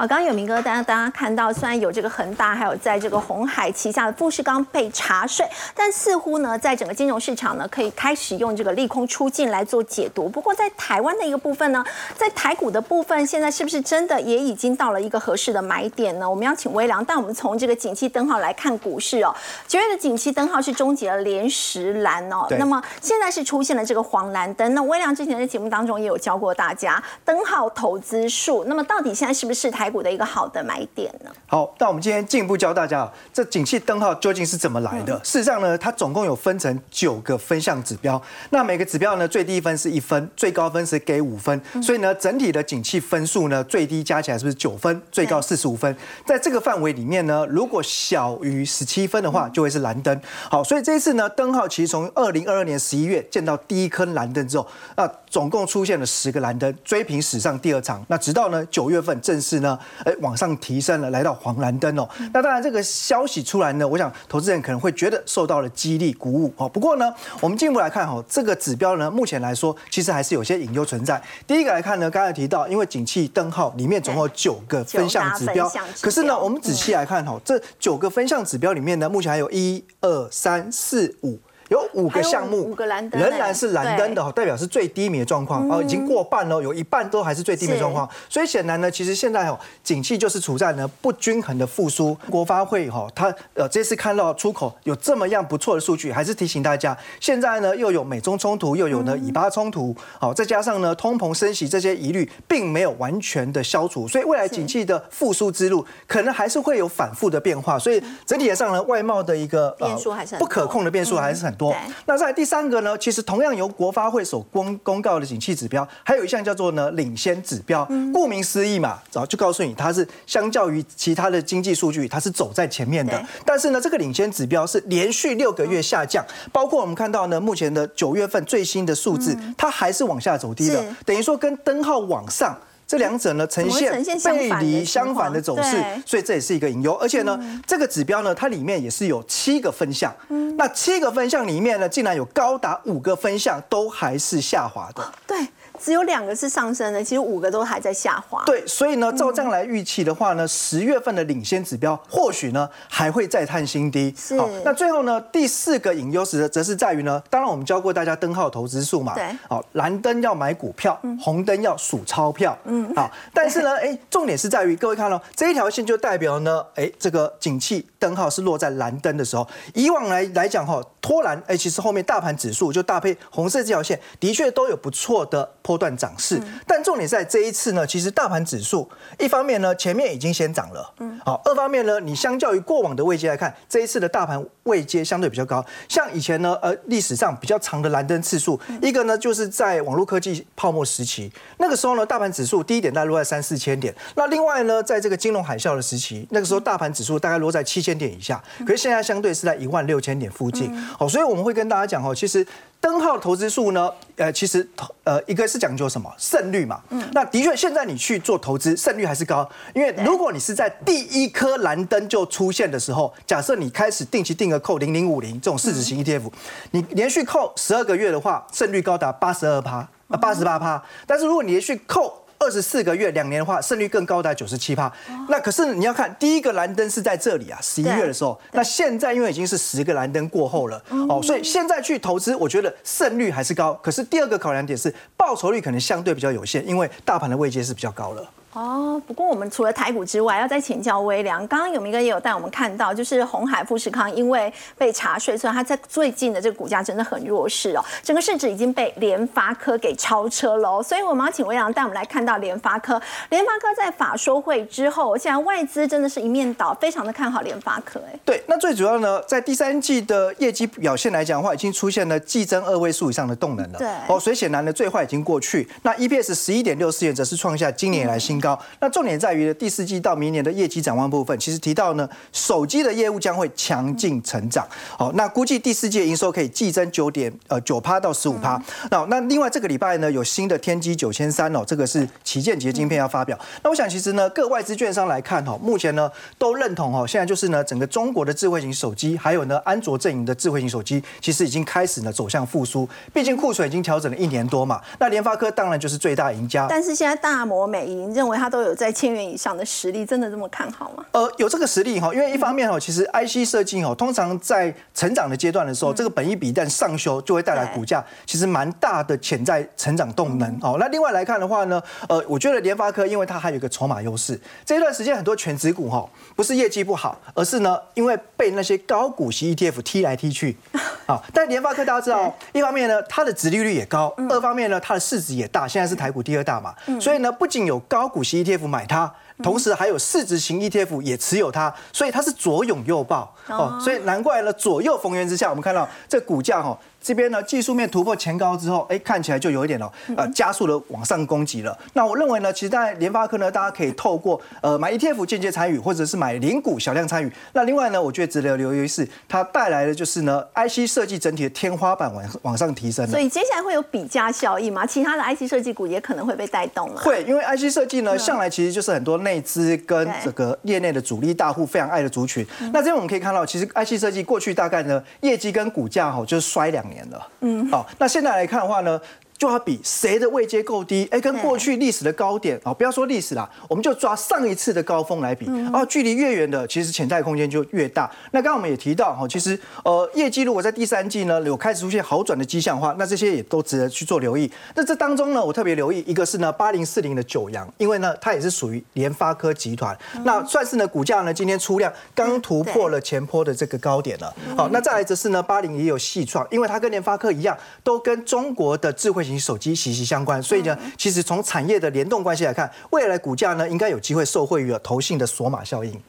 [0.00, 10.26] 好，刚刚有明哥，大家大家看到，虽然有这个恒大，还有在这个红海旗下的富士康被查税，但似乎呢，在整个金融市场呢，可以开始用这个利空出尽来做解读。
[10.26, 11.84] 不过在台湾的一个部分呢，
[12.16, 16.30] 在台股的部分，现在是不是真的也已经到了一个合适的买点呢？
[16.30, 19.36] 我们要请微良，但我们从这个景气灯号来看股市哦。
[19.68, 24.72] 九月的景气灯号是终结了连十蓝哦，那么现在是出现了这个黄蓝灯。
[24.74, 29.89] 那微良之前在节目当中也有教过大家灯号投资数，那么到底现在是不是台？
[29.90, 31.30] 股的一个好的买点呢？
[31.46, 35.18] 好，那我们今天进一步教大家，这景气灯号究竟是怎么来的？
[35.24, 45.02] 事实上呢，它总共有分成九个分项指标，那每个指标呢，最低分是一分，最高分是给五分，所以呢，整体的景气分数呢，最低加起来是不是九分？
[45.10, 50.20] 最高四十五分，在这个范围里面呢，如果小于十七分的话，就会是蓝灯。
[50.50, 58.04] 好，所以这一次呢，灯号其实从二零二二年十一月见到第一颗蓝灯之后，那总共出现了十个蓝灯，追平史上第二长。
[58.08, 59.78] 那直到呢九月份正式呢。
[60.04, 62.08] 哎，往上提升了，来到黄蓝灯哦。
[62.32, 66.68] 那当然，这个消息出来呢，我想投资人可能会觉得受到了激励鼓舞哦。
[66.68, 71.22] 不过呢，我们进一步来看哈，这个指标呢，目前来说其实还是有些隐忧存在。
[71.46, 81.38] 第一个来看呢，刚才提到，因为景气灯号里面总共有九个分项指标，可是呢，我们仔细来看哈，这九个分项指标里面呢，目前还有一二三四五。
[81.70, 82.74] 有五个项目，
[83.12, 88.08] 仍然是蓝灯的，代表是最低迷的状况哦，已经过半了，有一半都还是最低迷状况。
[88.28, 92.16] 所以显然呢，其实现在哦，景气就是处在呢不均衡的复苏。
[92.28, 107.78] 国发会哈，他呃这次看到出口有这么样不错的数据，还是提醒大家，现在呢又有美中冲突，又有呢以巴冲突，好再加上呢通膨升息这些疑虑，并没有完全的消除，所以未来景气的复苏之路可能还是会有反复的变化。
[107.78, 111.59] 所以整体上呢，外贸的一个变数还是不可控的变数还是很。
[111.60, 112.96] 多，那在第三个呢？
[112.96, 117.86] 其实同样由国发会所公公告的景气指标，还有一项叫做呢领先指标。
[118.14, 123.22] 顾名思义嘛，然后就告诉你它是相较于其他的经济数据，它是走在前面的。
[123.44, 132.56] 但是呢，这个领先指标是连续六个月下降，包括我们看到呢，目前的九月份最新的数字，它还是往下走低的，等于说跟灯号往上。
[132.90, 136.92] 这两者呢呈现背离相反的走势，所以这也是一个隐忧。
[136.94, 140.12] 而且呢，这个指标呢，它里面也是有七个分项。
[140.56, 145.12] 那七个分项里面呢，竟然有高达五个分项都还是下滑的。
[145.24, 145.38] 对。
[145.82, 148.42] 只有两个是上升的，其实五个都还在下滑。
[148.44, 154.14] 对，所以呢，照这样来预期的话呢，十月份的领先指标或许呢还会再探新低。
[154.16, 154.36] 是。
[154.64, 159.24] 那最后呢，第四个隐忧时则是在于呢，当然我们教过大家灯号投资数嘛，对。
[159.48, 202.44] 好，蓝灯要买股票，红灯要数钞票，嗯，好，但是呢， 哎，重点是在于各位看到这一条线就代表呢，哎，这个景气灯号是落在蓝灯的时候，以往来来讲哈，拖蓝，哎，其实后面大盘指数就搭配红色这条线，的确都有不错的波段涨势，但重点在这一次呢，其实大盘指数一方面呢，前面已经先涨了，嗯，好，二方面呢，你相较于过往的位阶来看，这一次的大盘位阶相对比较高，像以前呢，呃，历史上比较长的蓝灯次数，一个呢就是在网络科技泡沫时期，那个时候呢，大盘指数低点大概落在三四千点，那另外呢，在这个金融海啸的时期，那个时候大盘指数大概落在七千点以下，可是现在相对是在一万六千点附近，好，所以我们会跟大家讲哦，其实。
[202.80, 203.92] 灯号投资数呢？
[204.16, 206.80] 呃，其实投呃，一个是讲究什么胜率嘛。
[206.88, 207.02] 嗯。
[207.12, 209.48] 那的确，现在你去做投资，胜率还是高。
[209.74, 216.30] 因为如果你是在第一颗蓝灯就出现的时候，假设你开始定期定额扣零零五零这种市值型 ETF，
[216.70, 220.82] 你连续扣十二个月的话，胜率高达八十二趴啊，八十八趴。
[221.06, 224.90] 但是如果你连续扣二十四个月，两年的话，胜率更高达九十七趴。
[225.28, 228.40] 那可是你要看第一个蓝灯是在这里啊，十一月的时候。
[228.52, 233.74] 那现在因为已经是十个蓝灯过后了，哦，所以现在去投资，我觉得胜率还是高。
[233.82, 238.26] 可是第二个考量点是报酬率可能相对比较有限，因为大盘的位阶是比较高了。
[238.52, 241.46] 哦，不过我们除了台股之外，要再请教微良。
[241.46, 250.82] 刚刚有明哥也有带我们看到，就是红海富士康因为被查税，所以它在最近的这个股价真的很弱势哦，整个市值已经被联发科给超车了。
[250.82, 253.00] 所以我们要请微良带我们来看到联发科。
[253.28, 258.02] 联发科在法说会之后，现在外资真的是一面倒，非常的看好联发科。
[258.12, 263.78] 哎，对，那最主要呢，在第三季的业绩表现来讲的话，已经出现了季增二位数以上的动能了。
[263.78, 265.68] 对，哦，所以显然呢，最坏已经过去。
[265.82, 268.58] 那 EPS 十一点六四元，则是创下今年以来新高。
[268.80, 274.66] 那重点在于第四季到明年的业绩展望部分，其实提到呢，手机的业务将会强劲成长。
[274.96, 278.60] 好，那估计第四季营收可以季增九点呃九趴到十五趴。
[278.90, 283.38] 那那另外这个礼拜呢，有新的天玑九千三哦，这个是旗舰级晶片要发表。
[283.62, 292.88] 那我想其实呢，各外资券商来看哈，目前呢都认同哦，现在就是呢整个中国的智慧型手机，还有呢安卓阵营的智慧型手机，其实已经开始呢走向复苏。
[293.12, 294.80] 毕竟库存已经调整了一年多嘛。
[294.98, 296.66] 那联发科当然就是最大赢家。
[296.68, 298.74] 但是现在大摩美银认为它都有。
[298.74, 301.04] 在千元以上的实力，真的这么看好吗？
[301.12, 310.76] 呃，有这个实力哈，因为一方面哈，其实 IC 设计哈，通常在成长的阶段的时候，这个本益比一旦上修，就会带来股价其实蛮大的潜在成长动能哦。
[310.80, 320.56] 那另外来看的话呢，呃，我觉得联发科因为它还有一个筹码优势，这一段时间很多全职股哈，不是业绩不好，而是呢，因为被那些高股息 ETF 踢来踢去
[321.06, 321.20] 啊。
[321.34, 328.66] 但联发科大家知道，一方面呢，它的殖利率也高，二方面呢，它的市值也大，现在是台股第二大嘛，所以呢，不仅有高股息 ETF。
[328.66, 336.78] 买它，同时还有市值型 ETF 也持有它，所以它是左拥右抱哦，所以难怪呢，左右逢源之下，我们看到这股价哈。
[337.02, 341.76] 这边呢，技术面突破前高之后，哎，看起来就有一点了，呃，加速的往上攻击了。
[341.94, 347.32] 那我认为呢，其实在联发科呢，大家可以透过呃买 ETF 间接参与，或者是买零股小量参与。
[347.52, 353.06] 那另外呢，我觉得值得留意是，它带来的就是呢，IC 设计整体的天花板往往上提升。
[353.08, 354.84] 所以接下来会有比价效应吗？
[354.84, 357.00] 其他的 IC 设计股也可能会被带动了。
[357.00, 362.46] 会，因为 IC 设计呢，向来其实就是很多内资跟这个业内的主力大户非常爱的族群。
[362.72, 367.28] 那这边我们可以看到，其实 IC 设计过去大概呢，业绩跟股价哈，就是衰两年了。
[367.40, 367.70] 嗯。
[367.70, 369.00] 好，那现在来看的话呢？
[369.40, 378.10] 就要比谁的位阶够低，哎，跟过去历史的高点啊，不要说历史啦，我们就抓上一次的高峰来比，啊，距离越远的，其实潜在空间就越大。
[378.32, 384.52] 那刚刚我们也提到哈，其实呃，业绩如果在第三季呢有开始出现好转的迹象的话，那这些也都值得去做留意。
[384.74, 394.34] 那这当中呢，我特别留意一个是呢八零四零的九阳，因为呢它也是属于联发科集团，那算是呢股价呢今天出量刚突破了前坡的这个高点了。
[394.54, 399.29] 好，那再来则是呢八零也有细创，因为它跟联发科一样，都跟中国的智慧。
[399.38, 406.00] 手机息息相关，所以呢，其实从产业的联动关系来看，未来股价呢应该有机会受惠于投信的索马效应。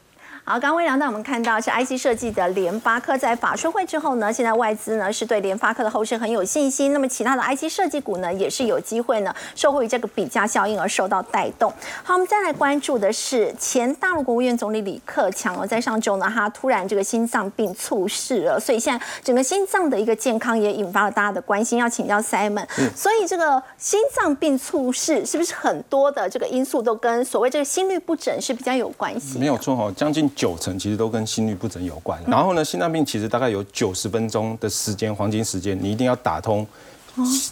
[0.43, 6.91] 好，刚刚微良带我们看到是 IC 设计的联发科，在法说会之后呢，现在外资呢是对联发科的后市很有信心。
[6.91, 11.71] 那么其他的 IC 设计股呢，也是有机会呢，受惠于这个比价效应而受到带动。
[12.03, 22.65] 好，我们再来关注的是前大陆国务院总理李克强哦，在上周呢，他突然这个心脏病猝逝了，所以现在整个心脏的一个健康也引发了大家的关心，要请教 Simon。
[22.95, 29.37] 所以这个心脏病猝逝是不是很多的这个因素都跟所谓这个心律不整是比较有关系？
[29.37, 30.29] 没有错哈，将近。
[30.41, 32.19] 九成其实都跟心律不整有关。
[32.25, 36.65] 然后呢，心脏病其实大概有九十分钟的时间，黄金时间，你一定要打通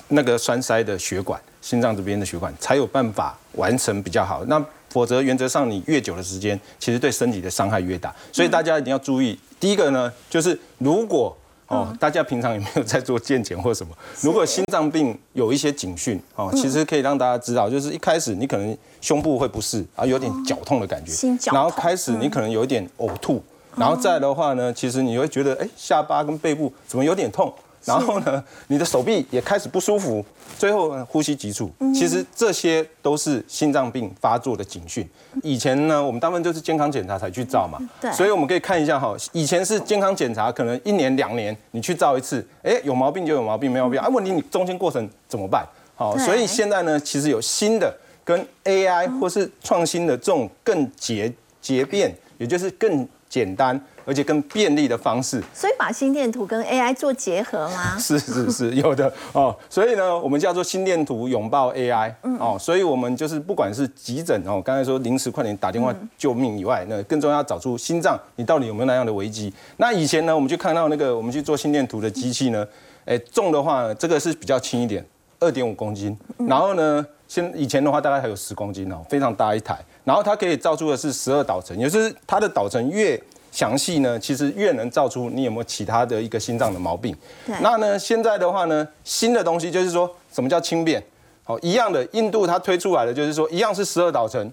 [0.08, 1.40] 那个栓塞的血管。
[1.62, 4.44] 心脏这边的血管，才有办法完成比较好。
[4.46, 8.12] 那否则原则上你越久的时间，其实对身体的伤害越大。
[8.32, 11.38] 所以大家一定要注意，第一个呢，就是如果
[11.70, 13.94] 哦，大家平常有没有在做健检或什么？
[14.22, 21.14] 如果心脏病有一些警讯哦，其实可以让大家知道，就是一开始你可能胸部会不适啊，有点绞痛的感觉，
[21.52, 23.42] 然后开始你可能有一点呕吐，
[23.76, 27.54] 然后再的话呢，其实你会觉得哎下巴跟背部怎么有点痛，
[27.86, 30.24] 然后呢你的手臂也开始不舒服，
[30.58, 35.08] 最后呢呼吸急促，其实这些都是心脏病发作的警讯。
[35.44, 38.12] 以前呢，我们大部分就是健康检查才去照嘛，对。
[38.12, 45.66] 所以我们可以看一下哈，以前是健康检查，可能一年两年你去照一次，哎，有毛病就有毛病，没毛病啊，问题你中间过程怎么办？
[45.96, 53.80] 好，所以现在呢，其实有新的跟 AI 或是创新的这种更捷捷便，也就是更简单
[54.10, 57.96] 而且更便利的方式，所以把心电图跟 AI 做结合吗？
[58.00, 59.14] 是是是有的。
[59.34, 69.54] 哦，所以呢，我们叫做心电图拥抱 AI 哦，所以我们就是不管是急诊哦，刚才说临时快点打电话救命以外，那更重要要找出心脏你到底有没有那样的危机。
[69.78, 72.66] 那以前呢，我们就看到那个我们去做心电图的机器呢，
[73.06, 75.06] 哎重的话这个是比较轻一点，
[75.40, 76.18] 二点五公斤，
[76.48, 83.22] 然后呢，现以前的话大概还有十公斤哦，非常大一台，然后它可以造出的是十二导程，也就是它的导程越
[83.60, 87.14] 详细呢，其实越能照出你有没有其他的一个心脏的毛病
[87.46, 87.54] 对。
[87.62, 91.04] 那呢，现在的话呢，新的东西就是说什么叫轻便？
[91.44, 94.50] 好，一样的，印度它推出来的就是说一样是十二导程，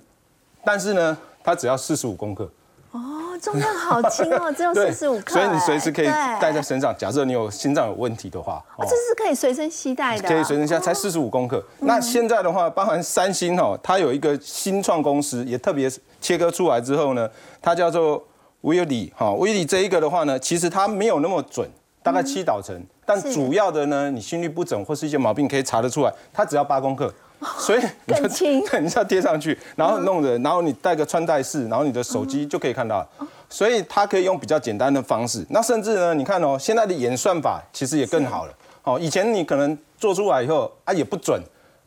[0.64, 2.50] 但是呢，它只要四十五公克。
[2.90, 3.00] 哦，
[3.40, 6.06] 重量好轻哦，只有 四十五克，所以你随时可以
[6.40, 6.92] 带在身上。
[6.98, 11.62] 假设你有心脏有问题的话，哦，这是可以随身携带的，可以随身携带，才四十五公克。
[11.78, 15.88] 那现在的话，包含三星哦，它有一个新创公司，也特别
[16.20, 17.30] 切割出来之后呢，
[17.62, 18.20] 它叫做
[18.66, 21.68] 威里哈，威里这一个的话呢，其实它没有那么准，
[22.02, 27.12] 大概七导程，但主要的呢，你心率不整或是一些毛病可以查得出来，它只要八公克。
[27.58, 33.08] 所以你就更轻 对，你只要贴上去，然后弄着，然后你带个穿戴式，然后你的手机就可以看到了。
[33.50, 35.44] 所以它可以用比较简单的方式。
[35.50, 38.52] 那甚至呢，你看哦，现在的演算法其实也更好了。
[38.84, 41.38] 哦，以前你可能做出来以后啊也不准，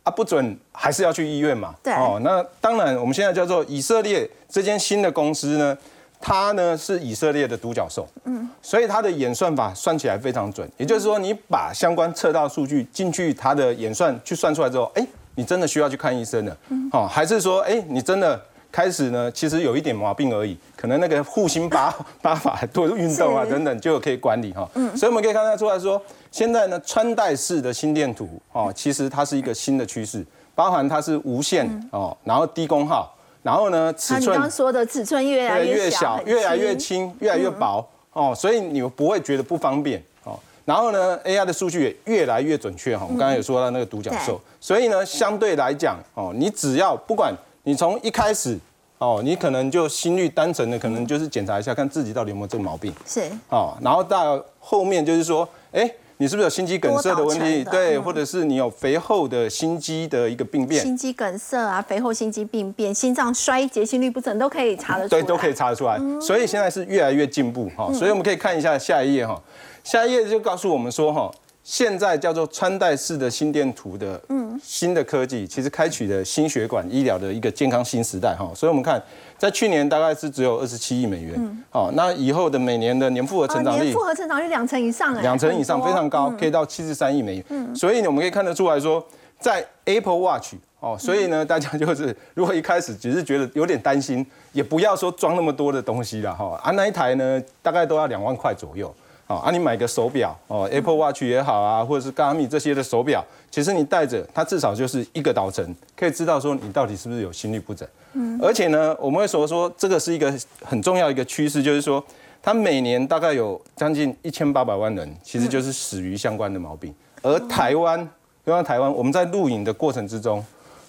[0.03, 1.73] 啊不准还是要去医院嘛。
[1.81, 5.75] 对哦，那当然我们现在叫做以色列这间新的公司呢，
[6.19, 8.07] 它呢是以色列的独角兽。
[8.25, 8.47] 嗯。
[8.61, 15.05] 所以它的演算法算起来非常准，也就是说你把相关测到数据进去它的演算去算出来之后，哎，
[15.35, 16.57] 你真的需要去看医生了。
[16.91, 18.39] 哦，还是说，哎，你真的。
[18.71, 24.69] 开始呢，其实有一点毛病而已，可能那个护心八八法多运动啊等等就可以管理哈。
[24.95, 40.37] 所以我们可以看得出来说，现在呢穿戴式的心电图哦，其实它是一个新的趋势，包含它是无线哦，然后低功耗，然后呢尺寸那你刚刚说的尺寸越来越小，越来越轻，越来越薄哦，所以你不会觉得不方便哦。
[40.65, 43.05] 然后呢，AI 的数据也越来越准确哈。
[43.05, 48.57] 我们刚才有说到那个独角兽对，所以呢，相对来讲哦，你只要不管你从一开始
[48.97, 55.89] 哦，你可能就心率单纯的可能就是检查一下，看自己到底有没有这个毛病是哦，然后到后面就是说，哎。
[56.21, 57.63] 你是不是有心肌梗塞的问题？
[57.63, 60.83] 对，嗯或者是你有肥厚的心肌的一个病变？
[60.83, 65.97] 心肌梗塞啊、肥厚心肌病变、心脏衰竭、心律不整都可以查得出来，对，都可以查得出来。
[66.19, 69.41] 所以现在是越来越进步哈，所以我们可以看一下下一页哈，
[69.81, 71.31] 下一页就告诉我们说哈，
[71.69, 74.19] 现在叫做穿戴式的心电图的
[74.59, 78.51] 新的科技，其实开启了心血管医疗的一个健康新时代哈。
[78.55, 78.99] 所以我们看，
[79.37, 87.75] 在去年大概是只有二十七亿美元，好，那以后的每年的年复合啊成长率年复合成长率两成以上哎，两成以上非常高，可以到七十三亿美元。
[87.75, 89.05] 所以呢，我们可以看得出来说，
[89.39, 96.59] 在 Apple Watch 哦，所以呢，大家就是如果一开始只是觉得有点担心，也不要说装那么多的东西了哈。
[96.63, 98.91] 啊，那一台呢，大概都要两万块左右。
[99.29, 107.87] 哦，啊，你买个手表哦，Apple Watch 也好啊，或者是 Garmin 这些的手表，其实你戴着它至少就是一个导程，可以知道说你到底是不是有心律不整。
[108.13, 112.03] 嗯，而且呢，我们会说说这个是一个很重要一个趋势，就是说
[112.41, 116.91] 它每年大概有将近一千八百万人，其实就是死于相关的毛病。
[117.21, 118.03] 而台湾，
[118.43, 120.43] 就像台湾，我们在录影的过程之中，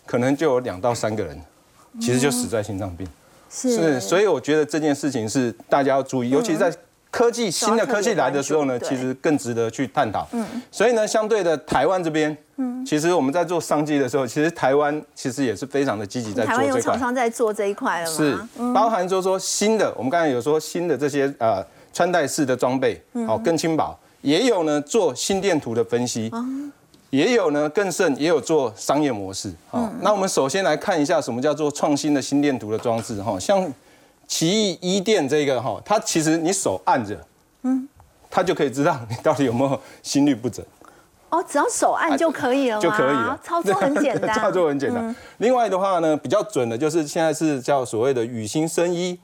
[0.07, 1.38] 可能就有两到三个人，
[2.00, 3.07] 其实就死在心脏病。
[3.50, 6.72] 是，所以我觉得这件事情是大家要注意，尤其是在
[7.11, 10.27] 科技新的科技来的时候呢，其实更值得去探讨。
[10.33, 17.01] 嗯，所以呢，相对的台湾这边，嗯，其实我们在做商机的时候，其实台湾其实也是非常的积极在做台湾有这块厂。
[17.01, 18.16] 商在做这一块了吗？
[18.16, 18.39] 是，
[18.72, 26.30] 包含就是说新的，我们刚才有说新的这些呃穿戴式的装备，好、更轻薄，也有呢做心电图的分析，
[27.11, 29.53] 也有呢更甚，也有做商业模式。
[29.68, 33.61] 好、那我们首先来看一下什么叫做创新的心电图的装置哈，像
[34.31, 37.18] 奇异一电这个哈，它其实你手按着，
[37.64, 37.89] 嗯，
[38.31, 40.64] 它就可以知道你到底有没有心律不整。
[41.31, 42.81] 哦，只要手按就可以了吗？
[42.81, 45.14] 就可以了，操作很简单， 操作很简单。
[45.39, 49.18] 另外的话呢，比较准的就是现在是叫所谓的雨欣生医，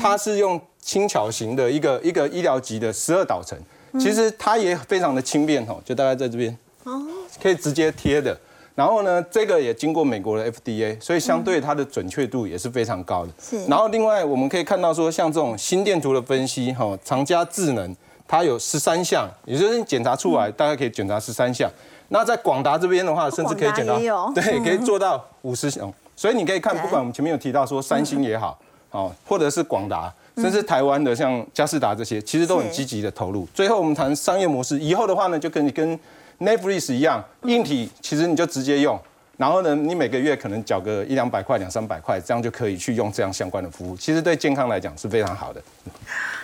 [0.00, 3.58] 它是用轻巧型的一个一个医疗级的十二导程，
[4.00, 7.06] 其实它也非常的轻便哦，就大概在这边，哦，
[7.42, 8.34] 可以直接贴的。
[8.76, 13.32] 然后呢，这个也经过美国的 FDA，所以相对它的准确度也是非常高的。
[13.40, 13.64] 是。
[13.64, 17.96] 然后另外我们可以看到说，像这种心电图的分析，哈，长加智能，
[18.28, 21.70] 它有十三项，也就是检查出来大概可以检查十三项。
[22.10, 23.96] 那在广达这边的话，甚至可以检查，
[24.34, 25.90] 对，可以做到五十项。
[26.14, 28.58] 所以你可以看，不管我们前面有提到说三星也好，
[28.90, 33.48] 哦，或者是广达，甚至台湾的像嘉士达这些，其实都很积极的投入。
[33.54, 35.98] 最后我们谈商业模式，以后的话呢，就可以跟。
[36.38, 39.00] Netflix 一样，硬体其实你就直接用，
[39.36, 43.96] 然后呢，你每个月可能缴个一两百块、两三百块，这样就可以去用这样相关的服务。
[43.96, 45.62] 其实对健康来讲是非常好的。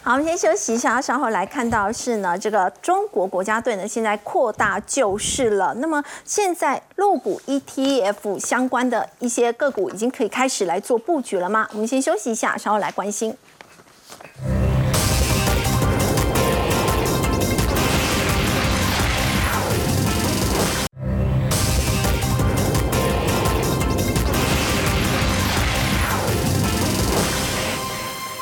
[0.02, 5.72] 好，我们先休息一下，稍后来看到是呢，这个中国国家队呢现在扩大救市了。
[5.74, 11.68] 那么现在入股 ETF 相关的一些个股已经可以开始来做布局了吗？
[11.72, 13.36] 我们先休息一下，稍后来关心。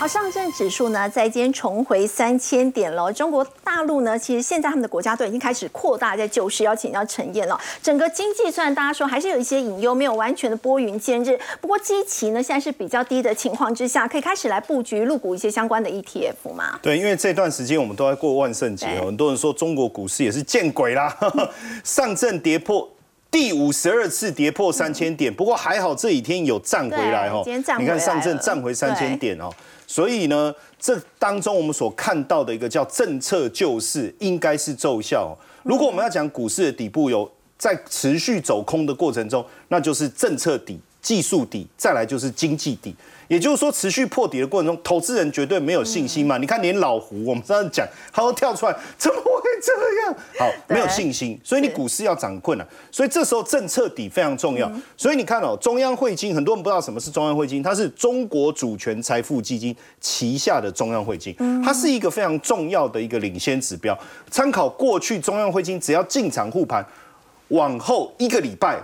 [0.01, 3.13] 好，上证指数呢，在今天重回三千点了。
[3.13, 7.61] 中国大陆呢，其实现在他们的国家队已经开始扩大在救市，邀请到陈燕了。
[7.83, 16.79] 整个经济虽然大家说还是有一些隐忧，没有完全的拨云见日，不过基期呢现在是比较低的情况之下，可以开始来布局入股一些相关的 ETF 嘛？
[16.81, 21.15] 对，因为这段时间我们都在过万圣节哦，很多人说中国股市也是见鬼啦，
[21.85, 22.89] 上证跌破。
[23.31, 27.45] 第五十二次跌破三千点，不过还好这几天有站回来哦。
[27.79, 29.49] 你看上证站回三千点哦，
[29.91, 35.37] 所以呢，这当中我们所看到的一个叫政策救市，应该是奏效。
[35.65, 37.29] 如果我们要讲股市的底部有
[37.59, 42.95] 在持续走空的过程中，那就是政策底、技术底，再来就是经济底。
[43.29, 46.37] 也就是说，持续破底的过程中，投资人绝对没有信心嘛？
[46.39, 49.73] 你看，连老胡我们这样讲，他都跳出来，怎么会这
[50.03, 50.17] 样？
[50.37, 52.67] 好，没有信心，所以你股市要涨困难。
[52.91, 54.69] 所以这时候政策底非常重要。
[54.97, 61.33] 所以你看哦，中央汇金，很多人不知道什么是中央汇金，它是中国主权财富基金旗下的中央汇金，
[61.65, 63.97] 它是一个非常重要的一个领先指标。
[64.29, 66.85] 参考过去中央汇金，只要进场护盘，
[67.49, 68.77] 往后一个礼拜，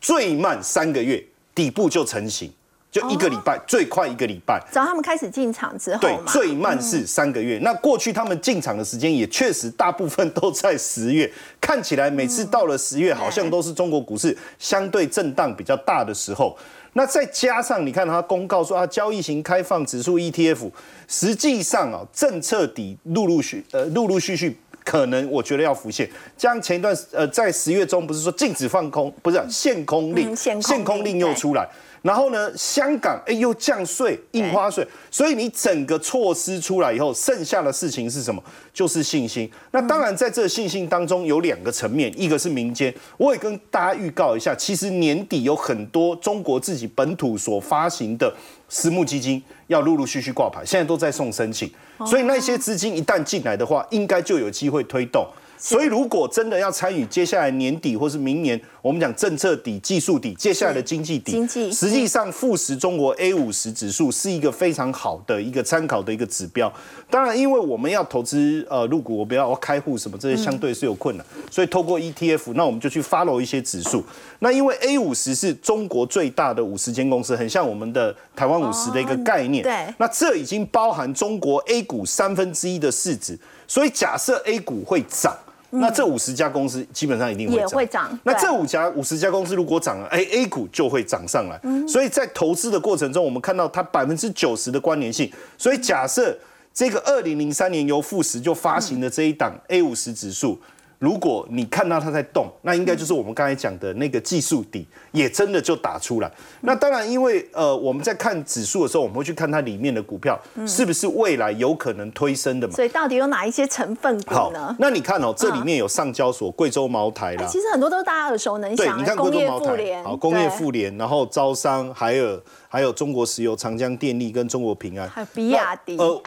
[0.00, 1.24] 最慢三个月，
[1.54, 2.52] 底部就成型。
[2.90, 4.62] 就一个礼拜，最快一个礼拜。
[4.70, 7.58] 只要他们开始进场之后，对，最慢是三个月。
[7.60, 11.28] 那过去他们进场的时间也确实大部分都在十月，
[11.60, 16.56] 看起来每次到了十月，好像都是中国股市相对震荡比较大的时候。
[16.92, 20.70] 那再加上你看他公告说啊，交易型开放指数 ETF，
[21.08, 26.08] 实际上啊，政策底陆陆续呃陆陆续续可能我觉得要浮现。
[26.36, 31.66] 像前一段呃在十月中不是说禁止放空，不是限空令，限空令又出来。
[32.04, 38.42] 然后呢，香港哎又降税、印花税，所以你整个措施出来以后，剩下的事情是什么？
[38.74, 39.50] 就是信心。
[39.70, 48.30] 那当然，在这信心当中有两个层面，一个是民间，我也跟大家预告一下，其实年底有很多中国自己本土所发行的
[48.68, 51.70] 私募基金要陆陆续续挂牌，现在都在送申请，
[52.06, 55.26] 所以那些资金一旦进来的话，应该就有机会推动。
[55.64, 66.70] 所以，如果真的要参与接下来年底或是明年，我们讲政策底、技术底，接下来的经济底，经济实际上富时中国 A 五十指数是一个非常好的一个参考的一个指标。
[67.08, 74.04] 当然，因为我们要投资呃入股，我不要开户什么这些，相对是有困难，所以透过 ETF，那我们就去 follow 一些指数。
[74.40, 79.62] 那因为 A 五十是中国最大的五十间公司，很像我们的台湾五十的一个概念。
[79.62, 79.86] 对。
[79.96, 85.34] 那这已经包含中国 A 股三分之一的市值，所以假设 A 股会涨。
[85.80, 88.18] 那这五十家公司基本上一定会涨，也会涨。
[88.22, 91.60] 那这五家五十家公司如果涨了，哎，A 股就会涨上来。
[91.88, 95.30] 所以在投资的过程中，我们看到它百分之九十的关联性。
[95.58, 96.36] 所以假设
[96.72, 100.58] 这个二零零三年由富时就发行的这一档 A 五十指数。
[101.04, 106.32] 如果你看到它在动，那应该就是我们刚才讲的那个技术底，也真的就打出来。
[106.62, 112.74] 那当然，因为呃，我们在看指数的时候，我们会去看它里面的股票是不是未来有可能推升的嘛。
[112.74, 114.74] 所以到底有哪一些成分股呢？
[114.78, 118.86] 那你看哦，这里面有上交所、贵州茅台啦，其实很多都是大家耳熟能详。
[118.86, 125.98] 对，你看贵州茅台，好，工业富联，然后招商，海尔还有中国石油、长江电力跟中国平安，还有比亚迪。
[125.98, 126.22] 呃，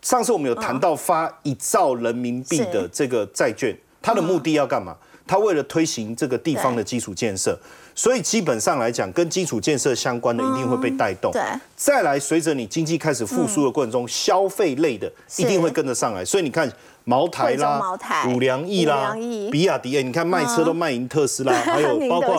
[0.00, 3.76] 上次我们有谈到发一兆人民币的这个债券。
[4.02, 4.96] 它的目的要干嘛？
[5.24, 7.56] 它为了推行这个地方的基础建设，
[7.94, 11.30] 所以基本上来讲，跟基础建设相关的一定会被带动。
[11.30, 11.40] 对，
[11.76, 16.24] 再来，随着你经济开始复苏的过程中，消费类的一定会跟得上来。
[16.24, 16.70] 所以你看，
[17.04, 17.80] 茅台啦、
[18.28, 19.14] 五粮液啦、
[19.50, 22.36] 比亚迪，哎，你看卖车都卖赢特斯拉，还有 包括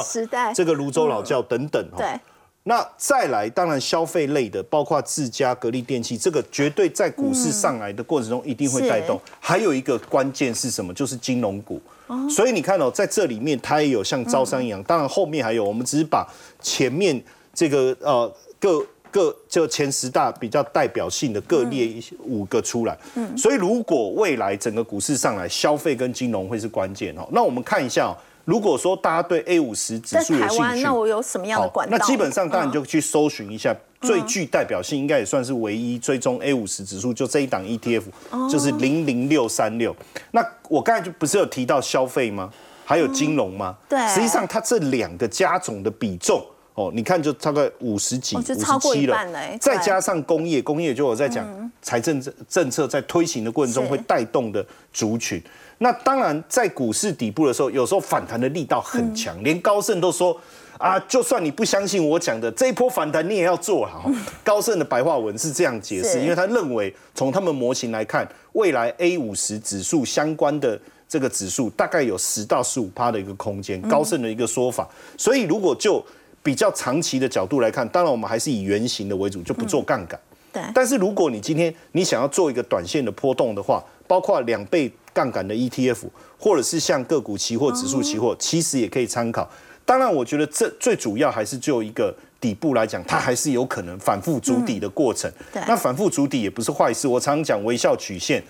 [0.54, 1.82] 这个泸州老窖等等。
[1.94, 1.98] 哦。
[1.98, 2.20] 对，
[2.66, 9.20] 那再来，当然消费类的，包括自家、格力电器，这个绝对在股市上来的过程中一定会带动。
[9.40, 10.94] 还有一个关键是什么？
[10.94, 11.82] 就是金融股。
[12.30, 16.26] 所以你看哦，在这里面它也有像招商一样，当然后面还有，我们只是把
[16.62, 17.22] 前面
[17.54, 22.98] 这个呃各各就前十大比较代表性的各列一五个出来。
[23.36, 27.28] 所以如果未来整个股市上来，消费跟金融会是关键哦。
[27.34, 28.16] 那我们看一下哦。
[28.46, 31.98] 如果说大家对 A 五十指在数有兴，趣，那我有什么样的管道？
[31.98, 38.04] 那基本上当然嗯就去搜寻一下，最具代表性应该也算是唯一追踪 A 五十指数，就这一档 ETF，、
[38.50, 39.96] 就是哦零零六三六。
[40.32, 42.52] 那我刚才就不是有提到消费吗？
[42.86, 43.78] 还有金融吗？
[43.88, 46.46] 对实际上它这两个加总的比重。
[46.76, 49.18] 哦，你看就大概五十几、哦五十七了
[49.60, 55.42] 再加上工业，工业就我在讲财政政政策在推行的过程中是会带动的族群。
[55.78, 60.36] 那当然，在股市底部的时候，有时候反弹的力道很强，连高盛都说
[60.80, 64.10] 啊，就算你不相信我讲的这一波反弹，你也要做好。
[64.44, 70.80] 高盛的白话文是这样解释，因为他认为从他们模型来看，未来 A 五十指数相关的。
[71.06, 74.90] 这个指数大概有十到十五趴的一个空间，高盛的一个说法。
[75.16, 76.04] 所以如果就
[76.44, 80.20] 比较长期的角度来看，当然我们还是以圆形的为主，就不做杠杆。
[80.52, 86.04] 对，但是如果你今天你想要做一个短线的波动的话，包括两倍杠杆的 ETF，
[86.38, 89.50] 或者是像个股期货、指数期货，其实也可以参考。
[89.86, 95.32] 当然，我觉得这最主要还是就一个底部来讲，它还是有可能反复筑底的过程。
[95.52, 97.08] 对那反复筑底也不是坏事。
[97.08, 98.44] 我常常讲微笑曲线，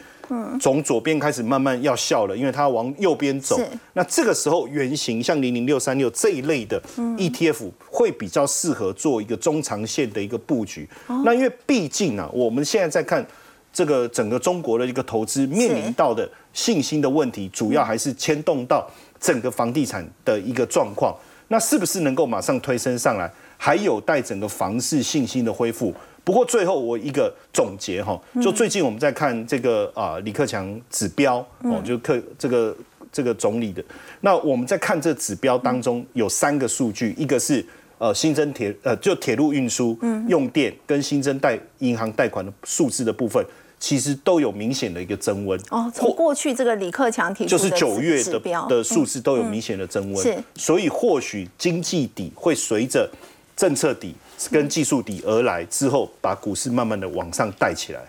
[0.59, 3.59] 从左边开始慢慢要笑了，因为它往右边走。
[3.93, 10.87] 那这个时候圆形像零零六三六这一类的 ETF 会比较适合做一个中长线的一个布局。
[11.25, 13.25] 那因为毕竟啊，我们现在在看
[13.71, 21.15] 这个整个中国的一个投资面临到的信心的问题，主要还是牵动到整个房地产的一个状况。
[21.49, 25.93] 那是不是能够马上推升上来，还有待整个房市信心的恢复。
[26.23, 32.75] 不过最后我一个总结哈，就最近我们在看这个啊李克强指标哦，就克这个
[33.11, 33.83] 这个总理的。
[34.21, 37.65] 那我们在看这指标当中有三个数据，一个是
[37.97, 39.97] 呃新增铁呃就铁路运输、
[40.29, 43.45] 用电跟新增贷银行贷款的数字的部分，
[43.77, 45.59] 其实都有明显的一个增温。
[45.71, 50.37] 哦，从过去这个李克强提出就是九月的的数字都有明显的增温，是。
[50.55, 53.09] 所以或许经济底会随着
[53.57, 54.15] 政策底
[54.49, 58.01] 跟技术底而来之后，把股市慢慢的往上带起来。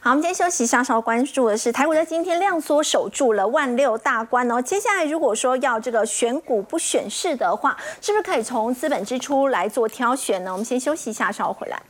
[0.00, 4.62] 好，我们今天休息一下，稍关注的是台股在今天量缩守住了万六大关哦。
[4.62, 10.52] 接下来如果说要这个选股不选市的话，是不是可以从资本支出来做挑选呢？
[10.52, 11.82] 我们先休息一下，稍后回来。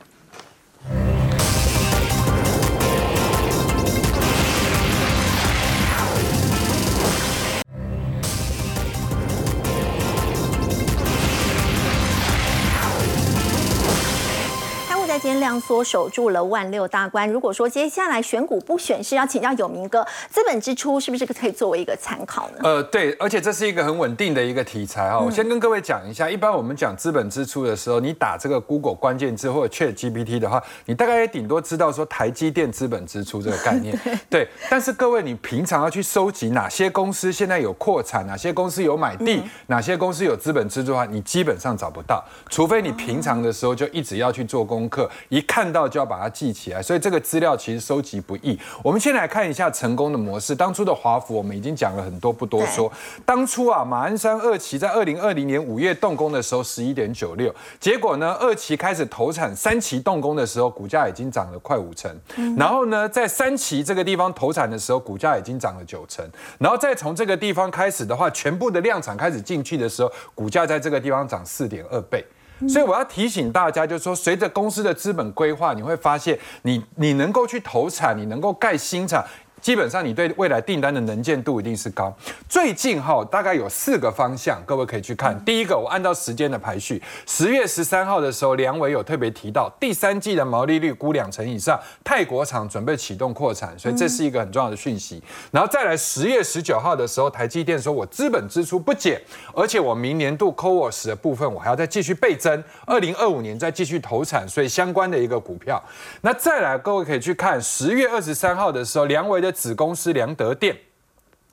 [15.47, 17.29] 量缩守住了万六大关。
[17.31, 22.57] 如果说接下来选股不选市，要请教有明哥，资本支出是不是可以作为一个参考呢？
[22.63, 25.17] 呃，对，而且这是一个很稳定的一个题材哈。
[25.17, 33.97] 我先跟各位讲一下，一般我们讲资本支出的时候，你打这个 Google 关键字或者 Chat GPT 的话，你大概也顶多知道说台积电资本支出这个概念。
[34.29, 46.81] 对，但是各位，你平常要去收集哪些公司现在有扩产，哪些公司有买地，哪些公司有资本支出的话，你基本上找不到，除非你平常的时候就一直要去做功课，一看到就要把它记起来。
[46.81, 48.57] 所以这个资料其实收集不易。
[48.83, 50.55] 我们先来看一下成功的模式。
[50.55, 52.91] 当初的华府我们已经讲了很多，不多说。
[53.25, 62.09] 当初啊，马鞍山二期在二零二零年五月动工的时候十一点九六，结果呢，二期开始投产，三期动工的时候，股价已经涨了快五成。
[62.57, 66.25] 然后呢，在三期这个地方投产的时候，股价已经涨了九成。
[66.57, 72.23] 然后再从这个地方开始的话，全部的量产开始进去的时候，股价在这个地方涨四点二倍。
[72.67, 79.23] 所以我要提醒大家，就是说，随着公司的资本规划，你会发现你，你能够去投产，你能够盖新厂。
[79.67, 82.15] 基本上你对未来订单的能见度一定是高。
[82.47, 85.37] 最近哈，大概有四个方向，各位可以去看。
[85.43, 95.21] 第一个，我按照时间的排序，十月十三号的时候，梁伟有特别提到，第三季的毛利率估两成以上，泰国厂准备启动扩产，所以这是一个很重要的讯息。
[95.51, 99.21] 然后再来十月十九号的时候，台积电说我资本支出不减，
[99.53, 105.83] 而且我明年度 CoWoS 的部分我还要再继续倍增，二零二五年再继续投产，所以相关的一个股票。
[106.21, 110.86] 那再来，各位可以去看十月二十三号的时候，梁伟的子公司良德店。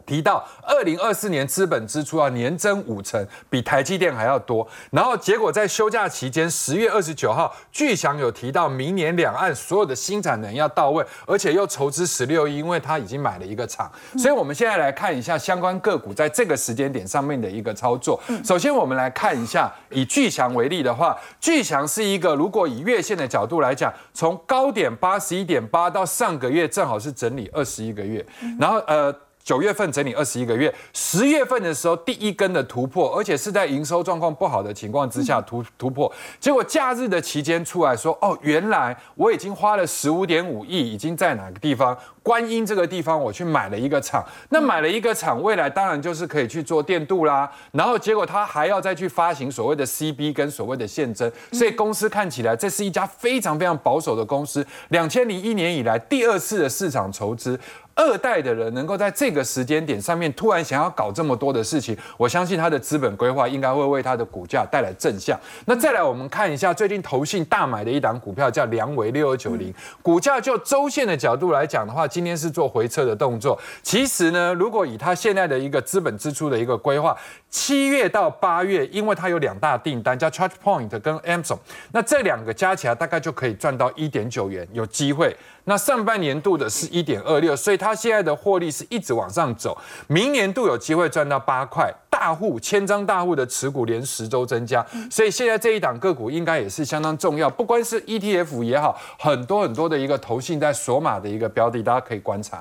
[0.07, 4.67] 提到二零二四年资本支出要年增五成，比台积电还要多。
[4.91, 13.91] 然后结果在休假期间，十月二十九号，巨祥有提到明年两岸所有的新产能要到位，而且又筹资十六亿，因为他已经买了一个厂。
[14.19, 18.21] 所以我们现在来看一下相关个股在这个时间点上面的一个操作。
[18.45, 28.25] 首先我们来看一下，以巨祥为例的话，巨祥是一个如果以月线的角度来讲，从高点八十一点八到上个月正好是整理二十一个月，
[28.61, 29.15] 然后呃。
[29.45, 36.11] 九月份整理二十一个月，十月份的时候第一根的突破，而且是在营收状况不好的情况之下突突破。
[36.41, 41.97] 结果假日的期间出来说，哦，原来我已经花了十五点五亿，已经在哪个地方？
[42.23, 44.25] 观音这个地方我去买了一个厂。
[44.49, 47.53] 那买了一个厂，未来当然就是可以去做电镀啦。
[47.73, 54.67] 然后结果他还要再去发行所谓的 CB 跟所谓的现增，所以公司看起来这是一家非常非常保守的公司。
[54.89, 57.61] 两千零一年以来第二次的市场筹资。
[57.95, 65.39] 二代的人能够在这个时间点上面突然想要搞这么多的事情，我相信他的资本规划应该会为他的股价带来正向。
[65.67, 69.73] 那再来我们看一下最近投信大买的一档股票叫良维六二九零，
[70.03, 73.59] 股价就周线的角度来讲的话，今天是做回撤的动作。
[73.83, 77.17] 其实呢，如果以他现在的一个资本支出的一个规划，
[77.49, 81.59] 七月到八月，因为它有两大订单叫 Charge Point 跟 Amazon，
[81.93, 85.37] 那这两个加起来大概就可以赚到一点九元，有机会。
[85.65, 89.77] 那上半年度的是一点二六，所以它现在的获利是一直往上走。
[90.07, 97.49] 明年度有机会赚到八块，大户千张大户的持股连十周增加，所以现在这一档个股应该也是相当重要。
[97.49, 102.59] 不光是 ETF 也好，很多很多的一个投信在锁码的一个标的，大家可以观察。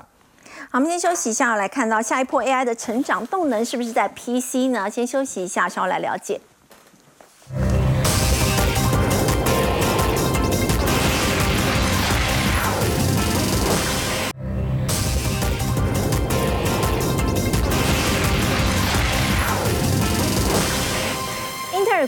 [0.70, 4.88] 好，我们先休息一下，来看到下一波 AI 的成长动能是不是在 PC 呢？
[4.88, 6.40] 先休息一下，稍后来了解。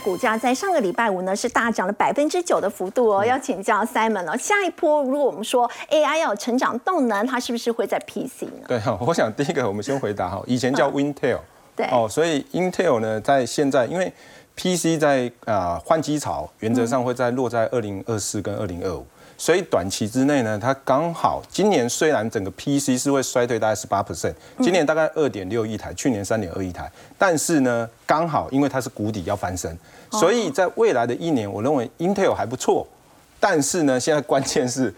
[0.07, 8.67] 股价在上个礼拜五呢是大涨了百分之九的幅度哦，要请教 Simon 哦，下一波如果我们说 AI 要有成长动能，它是不是会在 PC 呢？
[8.69, 11.39] 对哈， 我想第一个我们先回答哈，以前叫 Intel，
[11.75, 14.13] 对哦，所以 Intel 呢在现在因为
[14.55, 19.05] PC 在啊换机潮，原则上会在落在二零二四跟二零二五。
[19.39, 29.77] 所以短期之内呢，它刚好今年虽然整个 PC 是会衰退大概十八 percent，今年大概二点六亿台，去年三点二亿台，但是呢，刚好因为它是谷底要翻身，
[30.11, 32.87] 所以在未来的一年，我认为 Intel 还不错。
[33.39, 34.93] 但是呢，现在关键是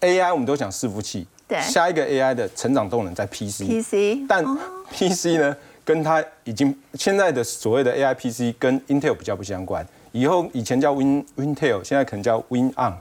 [0.00, 4.42] AI，我们都讲伺服器，对，下一个 AI 的成长动能在 PC，PC，但
[4.90, 12.94] PC 呢，跟它已经现在的所谓的 AI PC 跟 Intel 比较不相关，以后以前叫 Win Intel，现在可能叫 Win On。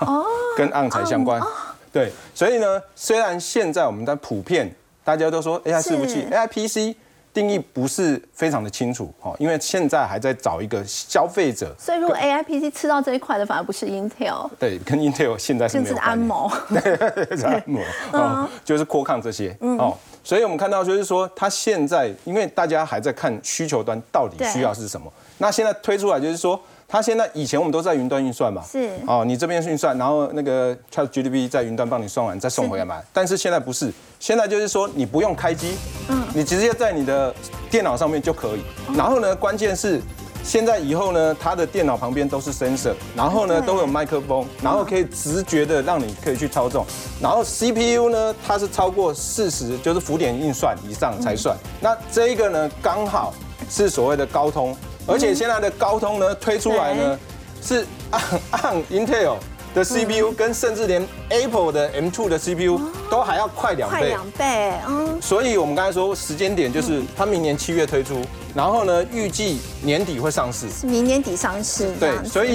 [0.00, 0.24] 哦，
[0.56, 1.42] 跟 On 才相关，
[1.92, 6.96] 对，所以呢，虽然现在我们在普遍大家都说 AI 伺服器，AI PC
[7.32, 11.74] 定义不是非常的清楚，哦，因为现在还在找一个消费者。
[11.78, 14.48] 所以如果 AI PC 吃到这一块的，反而不是 Intel。
[14.58, 17.80] 对，跟 Intel 现在是没有 安谋，对，安谋，
[18.12, 26.60] 哦，就是扩抗这些，哦，所以我们看到就是说，它现在因为大家还在看需求端到底需要是什么，那现在推出来就是说。
[26.90, 33.00] 它现在以前我们都在云端运算嘛，是哦，你这边运算，然后那个 Chat GPT 在云端帮你算完再送回来嘛。
[33.12, 35.76] 但是现在不是，现在就是说你不用开机，
[36.08, 37.32] 嗯，你直接在你的
[37.70, 38.62] 电脑上面就可以。
[38.96, 40.02] 然后呢，关键是
[40.42, 46.84] 现在以后呢，它的电脑旁边都是 sensor，然后呢都有麦克风，然后可以直觉的让你可以去操纵。
[47.22, 51.56] 然后 CPU 呢，它是超过四十，就是浮点运算以上才算。
[51.80, 53.32] 那这一个呢，刚好
[53.68, 54.76] 是所谓的高通。
[55.10, 57.18] 而且现在的高通呢推出来呢，
[57.62, 59.36] 是按按 Intel
[59.74, 62.80] 的 CPU，跟甚至连 Apple 的 M2 的 CPU
[63.10, 63.98] 都还要快两倍。
[63.98, 65.20] 快两倍，嗯。
[65.20, 68.20] 所以我们刚才说时间点就是它明年七月推出，
[68.54, 70.66] 然后呢预计年底会上市。
[70.86, 71.92] 明年底上市。
[71.98, 72.48] 对，所以。